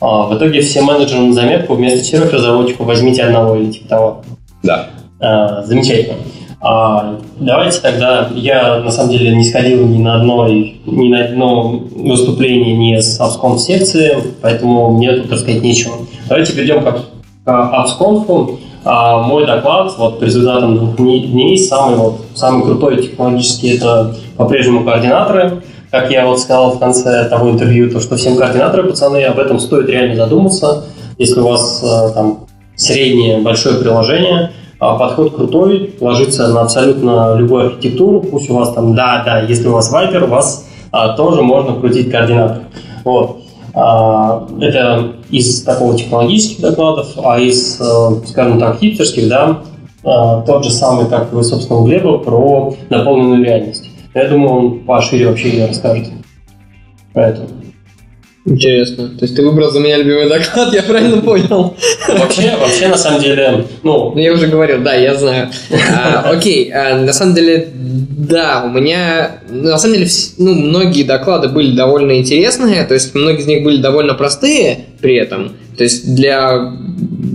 А, 0.00 0.26
в 0.28 0.36
итоге 0.36 0.60
все 0.60 0.82
менеджеры 0.82 1.22
на 1.22 1.32
заметку 1.32 1.74
вместо 1.74 2.04
четырех 2.04 2.32
разработчиков 2.32 2.86
возьмите 2.86 3.22
одного 3.22 3.56
или 3.56 3.72
типа 3.72 3.88
того. 3.88 4.22
Да. 4.62 4.90
А, 5.18 5.62
замечательно. 5.62 6.18
А, 6.60 7.20
давайте 7.38 7.80
тогда, 7.80 8.30
я 8.34 8.78
на 8.78 8.90
самом 8.90 9.10
деле 9.10 9.34
не 9.34 9.44
сходил 9.44 9.86
ни 9.86 9.98
на 9.98 10.16
одной, 10.16 10.80
ни 10.86 11.08
на 11.08 11.24
одно 11.24 11.84
выступление 11.94 12.74
не 12.76 13.02
с 13.02 13.20
Absconf 13.20 13.58
секции, 13.58 14.16
поэтому 14.40 14.90
мне 14.92 15.12
тут 15.12 15.32
рассказать 15.32 15.62
нечего. 15.62 15.94
Давайте 16.28 16.52
перейдем 16.52 16.82
к 16.82 16.86
Absconf. 17.46 18.58
А 18.86 19.22
мой 19.22 19.46
доклад 19.46 19.94
вот 19.96 20.20
по 20.20 20.24
результатам 20.24 20.76
двух 20.76 20.96
дней 20.96 21.56
самый, 21.56 21.96
вот, 21.96 22.20
самый 22.34 22.64
крутой 22.64 23.02
технологический 23.02 23.76
это 23.76 24.14
по-прежнему 24.36 24.84
координаторы. 24.84 25.62
Как 25.90 26.10
я 26.10 26.26
вот 26.26 26.38
сказал 26.38 26.72
в 26.72 26.78
конце 26.78 27.26
того 27.28 27.50
интервью, 27.50 27.90
то 27.90 28.00
что 28.00 28.16
всем 28.16 28.36
координаторы, 28.36 28.84
пацаны, 28.84 29.24
об 29.24 29.38
этом 29.38 29.58
стоит 29.58 29.88
реально 29.88 30.16
задуматься. 30.16 30.84
Если 31.16 31.40
у 31.40 31.48
вас 31.48 31.82
э, 31.82 32.14
там 32.14 32.40
среднее 32.76 33.38
большое 33.38 33.76
приложение, 33.76 34.50
а 34.80 34.96
подход 34.96 35.34
крутой, 35.34 35.94
ложится 36.00 36.48
на 36.48 36.62
абсолютно 36.62 37.36
любую 37.36 37.66
архитектуру, 37.66 38.20
пусть 38.20 38.50
у 38.50 38.54
вас 38.54 38.74
там, 38.74 38.94
да, 38.94 39.22
да, 39.24 39.40
если 39.40 39.68
у 39.68 39.72
вас 39.72 39.90
Viper, 39.94 40.24
у 40.24 40.26
вас 40.26 40.66
а, 40.90 41.16
тоже 41.16 41.42
можно 41.42 41.74
крутить 41.74 42.10
координатор. 42.10 42.64
Вот. 43.04 43.43
А, 43.74 44.46
это 44.60 45.14
из 45.30 45.62
такого 45.62 45.96
технологических 45.96 46.60
докладов, 46.60 47.08
а 47.22 47.40
из, 47.40 47.80
э, 47.80 48.26
скажем 48.26 48.60
так, 48.60 48.78
хипстерских, 48.78 49.28
да, 49.28 49.62
а, 50.04 50.42
тот 50.42 50.64
же 50.64 50.70
самый, 50.70 51.06
как 51.08 51.32
и, 51.32 51.42
собственно, 51.42 51.80
у 51.80 51.84
Глеба, 51.84 52.18
про 52.18 52.74
наполненную 52.88 53.44
реальность. 53.44 53.90
Я 54.14 54.28
думаю, 54.28 54.54
он 54.54 54.78
пошире 54.80 55.28
вообще 55.28 55.66
расскажет 55.66 56.08
про 57.12 57.28
это. 57.28 57.48
Интересно. 58.46 59.08
То 59.08 59.24
есть 59.24 59.34
ты 59.34 59.42
выбрал 59.42 59.70
за 59.70 59.80
меня 59.80 59.96
любимый 59.96 60.28
доклад, 60.28 60.72
я 60.74 60.82
правильно 60.82 61.22
понял? 61.22 61.74
Вообще, 62.06 62.54
вообще 62.60 62.88
на 62.88 62.96
самом 62.98 63.22
деле, 63.22 63.64
ну... 63.82 64.12
ну 64.14 64.18
я 64.18 64.34
уже 64.34 64.48
говорил, 64.48 64.82
да, 64.82 64.94
я 64.94 65.14
знаю. 65.14 65.48
А, 65.90 66.30
окей, 66.30 66.70
а, 66.70 66.98
на 66.98 67.12
самом 67.14 67.34
деле, 67.34 67.70
да, 68.16 68.64
у 68.64 68.70
меня, 68.70 69.40
ну, 69.50 69.70
на 69.70 69.78
самом 69.78 69.96
деле, 69.96 70.08
ну, 70.38 70.54
многие 70.54 71.02
доклады 71.02 71.48
были 71.48 71.74
довольно 71.74 72.16
интересные, 72.18 72.84
то 72.84 72.94
есть 72.94 73.14
многие 73.14 73.40
из 73.40 73.46
них 73.46 73.64
были 73.64 73.82
довольно 73.82 74.14
простые 74.14 74.86
при 75.00 75.16
этом. 75.16 75.52
То 75.76 75.82
есть 75.82 76.14
для 76.14 76.72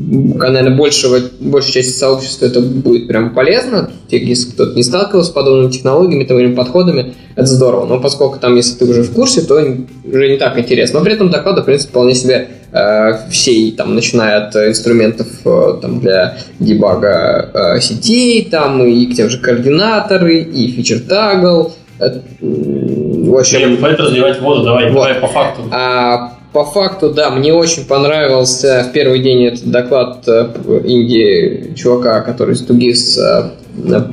наверное, 0.10 0.76
большего, 0.76 1.20
большей 1.40 1.74
части 1.74 1.92
сообщества 1.92 2.46
это 2.46 2.62
будет 2.62 3.08
прям 3.08 3.34
полезно. 3.34 3.92
Если 4.10 4.52
кто-то 4.52 4.76
не 4.76 4.84
сталкивался 4.84 5.30
с 5.30 5.34
подобными 5.34 5.72
технологиями, 5.72 6.24
там, 6.24 6.56
подходами, 6.56 7.14
это 7.36 7.46
здорово. 7.46 7.86
Но 7.86 8.00
поскольку 8.00 8.40
там, 8.40 8.56
если 8.56 8.78
ты 8.78 8.86
уже 8.86 9.04
в 9.04 9.12
курсе, 9.12 9.42
то 9.42 9.56
уже 9.56 10.30
не 10.30 10.38
так 10.38 10.58
интересно. 10.58 11.00
Но 11.00 11.06
при 11.06 11.14
этом 11.14 11.30
доклады, 11.30 11.62
в 11.62 11.66
принципе, 11.66 11.92
вполне 11.92 12.16
себе 12.16 12.48
э, 12.72 13.30
все, 13.30 13.72
там, 13.72 13.96
начиная 13.96 14.46
от 14.46 14.56
инструментов 14.56 15.28
э, 15.46 15.74
там, 15.82 16.00
для 16.00 16.38
дебага 16.60 17.50
э, 17.54 17.82
сетей, 17.82 18.48
там, 18.50 18.84
и 18.84 19.06
к 19.08 19.16
тем 19.16 19.30
же 19.30 19.40
координаторы, 19.40 20.40
и 20.40 20.68
фичер 20.72 21.00
тагл. 21.02 21.74
В 22.00 23.38
общем, 23.38 23.78
хватит 23.78 24.00
разливать 24.00 24.40
воду, 24.40 24.64
давай, 24.64 24.86
вот. 24.86 24.94
давай 24.94 25.16
по 25.16 25.28
факту. 25.28 25.64
А, 25.72 26.34
по 26.54 26.64
факту, 26.64 27.14
да, 27.14 27.30
мне 27.30 27.54
очень 27.54 27.86
понравился 27.86 28.86
в 28.90 28.94
первый 28.94 29.20
день 29.20 29.46
этот 29.46 29.70
доклад 29.70 30.26
Индии 30.28 31.74
чувака, 31.76 32.22
который 32.22 32.56
из 32.56 32.62
Тугис 32.62 33.20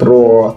про 0.00 0.56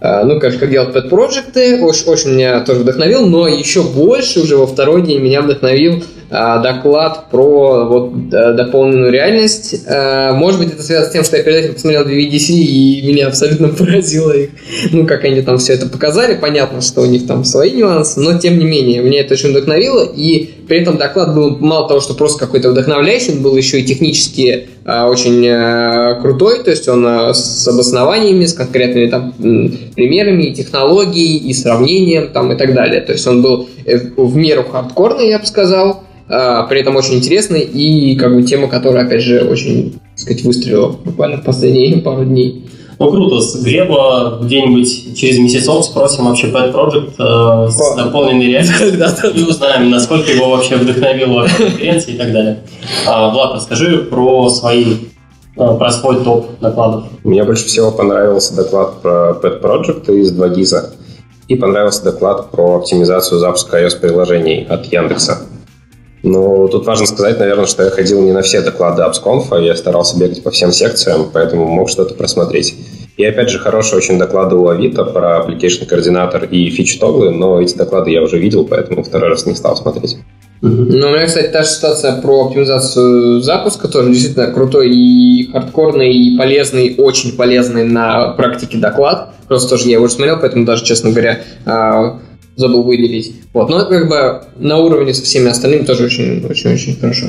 ну, 0.00 0.38
как, 0.38 0.56
как 0.60 0.70
делать 0.70 0.92
пэт-проекты, 0.92 1.82
очень, 1.82 2.06
очень 2.06 2.34
меня 2.34 2.60
тоже 2.60 2.80
вдохновил, 2.80 3.26
но 3.26 3.48
еще 3.48 3.82
больше 3.82 4.40
уже 4.40 4.56
во 4.56 4.68
второй 4.68 5.02
день 5.02 5.20
меня 5.20 5.42
вдохновил 5.42 6.04
доклад 6.30 7.30
про 7.30 7.86
вот 7.86 8.28
дополненную 8.28 9.10
реальность. 9.10 9.84
А, 9.86 10.32
может 10.34 10.60
быть, 10.60 10.72
это 10.72 10.82
связано 10.82 11.08
с 11.08 11.12
тем, 11.12 11.24
что 11.24 11.36
я 11.36 11.42
перед 11.42 11.64
этим 11.64 11.74
посмотрел 11.74 12.06
VVDC, 12.06 12.52
и 12.52 13.02
меня 13.06 13.28
абсолютно 13.28 13.68
поразило 13.78 14.32
их, 14.32 14.50
ну, 14.92 15.06
как 15.06 15.24
они 15.24 15.42
там 15.42 15.58
все 15.58 15.74
это 15.74 15.88
показали. 15.88 16.38
Понятно, 16.38 16.80
что 16.80 17.02
у 17.02 17.06
них 17.06 17.26
там 17.26 17.44
свои 17.44 17.70
нюансы, 17.72 18.20
но 18.20 18.38
тем 18.38 18.58
не 18.58 18.64
менее, 18.64 19.02
меня 19.02 19.20
это 19.20 19.34
очень 19.34 19.50
вдохновило, 19.50 20.04
и 20.04 20.50
при 20.68 20.82
этом 20.82 20.98
доклад 20.98 21.34
был 21.34 21.56
мало 21.58 21.88
того, 21.88 22.00
что 22.00 22.14
просто 22.14 22.38
какой-то 22.38 22.70
вдохновляющий, 22.70 23.32
он 23.32 23.42
был 23.42 23.56
еще 23.56 23.80
и 23.80 23.84
технически 23.84 24.68
а, 24.84 25.08
очень 25.08 25.46
а, 25.48 26.20
крутой, 26.20 26.62
то 26.62 26.70
есть 26.70 26.86
он 26.88 27.04
а, 27.06 27.32
с 27.32 27.66
обоснованиями, 27.66 28.44
с 28.44 28.52
конкретными 28.52 29.06
там 29.08 29.32
примерами, 29.32 30.44
и 30.44 30.54
технологией, 30.54 31.38
и 31.38 31.54
сравнением 31.54 32.28
там, 32.28 32.52
и 32.52 32.56
так 32.56 32.74
далее. 32.74 33.00
То 33.00 33.12
есть 33.12 33.26
он 33.26 33.42
был 33.42 33.68
э, 33.86 33.98
в 34.16 34.36
меру 34.36 34.64
хардкорный, 34.64 35.28
я 35.28 35.38
бы 35.38 35.46
сказал, 35.46 36.04
а, 36.28 36.64
при 36.64 36.80
этом 36.80 36.96
очень 36.96 37.14
интересный 37.14 37.62
и 37.62 38.14
как 38.16 38.34
бы 38.34 38.42
тема, 38.42 38.68
которая, 38.68 39.06
опять 39.06 39.22
же, 39.22 39.40
очень, 39.40 39.92
так 39.92 40.18
сказать, 40.18 40.42
выстрелила 40.44 40.88
буквально 40.88 41.38
в 41.38 41.44
последние 41.44 41.98
пару 42.02 42.24
дней. 42.24 42.66
Ну 42.98 43.10
круто, 43.12 43.40
с 43.40 43.62
Глеба 43.62 44.40
где-нибудь 44.42 45.16
через 45.16 45.38
месяцок 45.38 45.84
спросим 45.84 46.24
вообще 46.24 46.48
Pet 46.48 46.72
Project 46.72 47.12
э, 47.16 47.70
с 47.70 47.96
наполненной 47.96 48.46
реальностью 48.46 49.32
и 49.34 49.42
узнаем, 49.44 49.90
насколько 49.90 50.32
его 50.32 50.50
вообще 50.50 50.76
вдохновило 50.76 51.46
конференции 51.58 52.14
и 52.14 52.18
так 52.18 52.32
далее. 52.32 52.64
А, 53.06 53.30
Влад, 53.30 53.54
расскажи 53.54 53.98
про 53.98 54.50
свои 54.50 54.96
э, 55.56 55.76
про 55.78 55.90
свой 55.92 56.24
топ 56.24 56.58
докладов. 56.60 57.04
Мне 57.22 57.44
больше 57.44 57.66
всего 57.66 57.92
понравился 57.92 58.56
доклад 58.56 59.00
про 59.00 59.38
Pet 59.40 59.60
Project 59.60 60.12
из 60.12 60.32
2 60.32 60.48
гиза 60.48 60.90
и 61.46 61.54
понравился 61.54 62.02
доклад 62.02 62.50
про 62.50 62.78
оптимизацию 62.78 63.38
запуска 63.38 63.80
iOS-приложений 63.80 64.66
от 64.68 64.86
Яндекса. 64.86 65.46
Ну, 66.22 66.68
тут 66.68 66.86
важно 66.86 67.06
сказать, 67.06 67.38
наверное, 67.38 67.66
что 67.66 67.84
я 67.84 67.90
ходил 67.90 68.22
не 68.22 68.32
на 68.32 68.42
все 68.42 68.60
доклады 68.60 69.02
Absconf, 69.02 69.62
я 69.62 69.76
старался 69.76 70.18
бегать 70.18 70.42
по 70.42 70.50
всем 70.50 70.72
секциям, 70.72 71.30
поэтому 71.32 71.66
мог 71.66 71.88
что-то 71.88 72.14
просмотреть. 72.14 72.74
И 73.16 73.24
опять 73.24 73.50
же, 73.50 73.58
хорошие 73.58 73.98
очень 73.98 74.18
доклады 74.18 74.56
у 74.56 74.68
Авито 74.68 75.04
про 75.04 75.38
application 75.38 75.86
координатор 75.86 76.44
и 76.44 76.70
фич 76.70 76.98
тоглы, 76.98 77.30
но 77.30 77.60
эти 77.60 77.76
доклады 77.76 78.10
я 78.10 78.22
уже 78.22 78.38
видел, 78.38 78.64
поэтому 78.64 79.02
второй 79.02 79.30
раз 79.30 79.46
не 79.46 79.54
стал 79.54 79.76
смотреть. 79.76 80.16
Ну, 80.60 81.08
у 81.08 81.12
меня, 81.12 81.26
кстати, 81.26 81.48
та 81.48 81.62
же 81.62 81.68
ситуация 81.68 82.20
про 82.20 82.46
оптимизацию 82.46 83.40
запуска 83.40 83.86
тоже 83.86 84.10
действительно 84.10 84.48
крутой 84.48 84.90
и 84.90 85.50
хардкорный, 85.52 86.12
и 86.12 86.36
полезный, 86.36 86.96
очень 86.98 87.36
полезный 87.36 87.84
на 87.84 88.32
практике 88.32 88.78
доклад. 88.78 89.34
Просто 89.46 89.70
тоже 89.70 89.88
я 89.88 89.94
его 89.94 90.08
смотрел, 90.08 90.38
поэтому 90.40 90.64
даже, 90.64 90.84
честно 90.84 91.10
говоря, 91.10 91.42
а, 91.64 92.18
забыл 92.58 92.82
выделить. 92.82 93.32
Вот, 93.54 93.70
но 93.70 93.86
как 93.86 94.08
бы 94.08 94.42
на 94.56 94.78
уровне 94.78 95.14
со 95.14 95.22
всеми 95.22 95.48
остальными 95.48 95.84
тоже 95.84 96.04
очень-очень-очень 96.04 96.96
хорошо. 96.98 97.26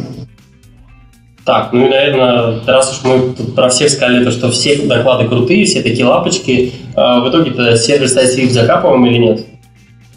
Так, 1.46 1.72
ну 1.72 1.86
и, 1.86 1.90
наверное, 1.90 2.60
раз 2.66 2.92
уж 2.92 3.04
мы 3.04 3.34
тут 3.34 3.56
про 3.56 3.70
всех 3.70 3.90
сказали, 3.90 4.24
то, 4.24 4.32
что 4.32 4.52
все 4.52 4.76
доклады 4.76 5.28
крутые, 5.28 5.66
все 5.66 5.82
такие 5.82 6.06
лапочки, 6.06 6.74
а, 6.96 7.22
в 7.22 7.30
итоге-то 7.30 7.78
сервис 7.78 8.16
Site 8.16 8.50
закапываем 8.50 9.06
или 9.06 9.18
нет? 9.18 9.46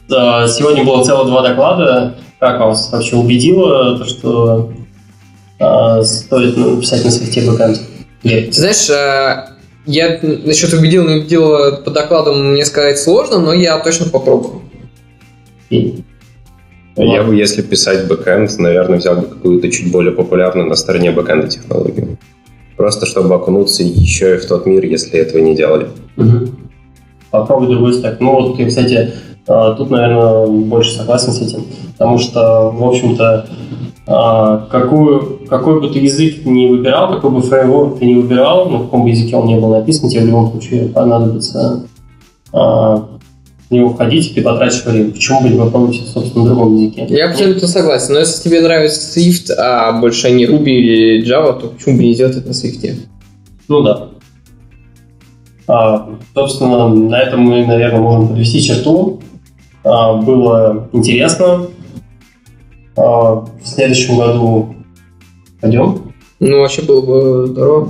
Сегодня 0.08 0.84
было 0.84 1.04
целых 1.04 1.26
два 1.26 1.42
доклада. 1.42 2.14
Как 2.38 2.60
вас 2.60 2.90
вообще 2.90 3.16
убедило 3.16 3.98
то, 3.98 4.04
что 4.04 4.72
э, 5.58 6.02
стоит 6.02 6.56
ну, 6.56 6.80
писать 6.80 7.04
на 7.04 7.10
свифте 7.10 7.48
бэкэнд? 7.48 7.80
Ты 8.22 8.52
знаешь, 8.52 8.90
э, 8.90 9.52
я 9.86 10.18
насчет 10.20 10.72
убедил, 10.74 11.06
не 11.06 11.20
убедил 11.20 11.76
по 11.84 11.90
докладам 11.90 12.52
мне 12.52 12.64
сказать 12.64 12.98
сложно, 12.98 13.38
но 13.38 13.52
я 13.52 13.78
точно 13.78 14.06
попробую. 14.06 14.61
Я 16.96 17.22
бы, 17.22 17.34
если 17.34 17.62
писать 17.62 18.06
бэкэнд, 18.06 18.58
наверное, 18.58 18.98
взял 18.98 19.16
бы 19.16 19.22
какую-то 19.22 19.70
чуть 19.70 19.90
более 19.90 20.12
популярную 20.12 20.68
на 20.68 20.74
стороне 20.74 21.10
бэкэнда 21.10 21.48
технологию. 21.48 22.18
Просто 22.76 23.06
чтобы 23.06 23.34
окунуться 23.34 23.82
еще 23.82 24.34
и 24.34 24.38
в 24.38 24.46
тот 24.46 24.66
мир, 24.66 24.84
если 24.84 25.18
этого 25.18 25.40
не 25.40 25.54
делали. 25.54 25.88
Угу. 26.16 26.48
Попробуй 27.30 27.68
другой 27.68 27.94
стек. 27.94 28.18
Ну 28.20 28.32
вот, 28.32 28.58
кстати, 28.66 29.12
а, 29.46 29.74
тут, 29.74 29.90
наверное, 29.90 30.46
больше 30.46 30.92
согласен 30.92 31.32
с 31.32 31.40
этим, 31.40 31.64
потому 31.92 32.18
что, 32.18 32.70
в 32.70 32.84
общем-то, 32.84 33.46
а, 34.06 34.66
какую, 34.70 35.46
какой 35.48 35.80
бы 35.80 35.88
ты 35.88 35.98
язык 35.98 36.44
не 36.44 36.68
выбирал, 36.68 37.14
какой 37.14 37.30
бы 37.30 37.40
фреймворк 37.40 37.98
ты 37.98 38.04
не 38.04 38.14
выбирал, 38.14 38.68
на 38.68 38.78
каком 38.80 39.04
бы 39.04 39.10
языке 39.10 39.36
он 39.36 39.46
не 39.46 39.58
был 39.58 39.70
написан, 39.70 40.08
тебе 40.08 40.22
в 40.22 40.26
любом 40.26 40.50
случае 40.50 40.88
понадобится 40.88 41.86
а, 42.52 43.08
него 43.74 43.90
входить, 43.90 44.34
ты 44.34 44.42
потратишь 44.42 44.84
время. 44.84 45.10
Почему 45.12 45.40
бы 45.42 45.48
не 45.48 45.58
попробовать, 45.58 46.00
собственно, 46.06 46.44
на 46.44 46.50
другом 46.50 46.76
языке? 46.76 47.06
Я 47.08 47.30
абсолютно 47.30 47.68
согласен. 47.68 48.14
Но 48.14 48.20
если 48.20 48.42
тебе 48.48 48.60
нравится 48.60 49.18
Swift, 49.18 49.52
а 49.56 49.92
больше 50.00 50.30
не 50.30 50.44
Ruby 50.44 50.70
или 50.70 51.26
Java, 51.26 51.60
то 51.60 51.68
почему 51.68 51.96
бы 51.96 52.04
не 52.04 52.14
сделать 52.14 52.36
это 52.36 52.48
на 52.48 52.52
Swift? 52.52 52.96
Ну 53.68 53.82
да. 53.82 54.08
А, 55.66 56.08
собственно, 56.34 56.88
на 56.88 57.20
этом 57.20 57.40
мы, 57.40 57.64
наверное, 57.64 58.00
можем 58.00 58.28
подвести 58.28 58.60
черту. 58.60 59.20
А, 59.84 60.14
было 60.14 60.88
интересно. 60.92 61.66
А, 62.96 63.34
в 63.34 63.50
следующем 63.64 64.16
году 64.18 64.74
пойдем? 65.60 66.12
Ну, 66.40 66.58
вообще 66.60 66.82
было 66.82 67.00
бы 67.00 67.46
здорово. 67.46 67.88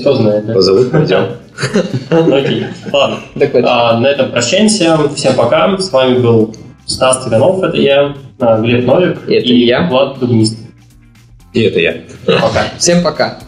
Кто 0.00 0.14
знает, 0.14 0.46
да? 0.46 0.54
Позовут, 0.54 0.90
пойдем. 0.90 1.26
Окей, 2.10 2.66
ладно. 2.92 3.18
А, 3.64 3.98
на 3.98 4.06
этом 4.06 4.30
прощаемся. 4.30 4.98
Всем 5.14 5.34
пока. 5.34 5.76
С 5.78 5.90
вами 5.90 6.18
был 6.18 6.54
Стас 6.86 7.24
Цыганов, 7.24 7.62
это 7.62 7.76
я, 7.76 8.14
Глеб 8.38 8.86
Новик 8.86 9.18
это 9.24 9.32
и 9.32 9.64
я. 9.64 9.86
Влад 9.88 10.18
Дубнист. 10.18 10.58
И 11.52 11.62
это 11.62 11.80
я. 11.80 11.96
Пока. 12.26 12.66
Всем 12.78 13.02
пока. 13.02 13.38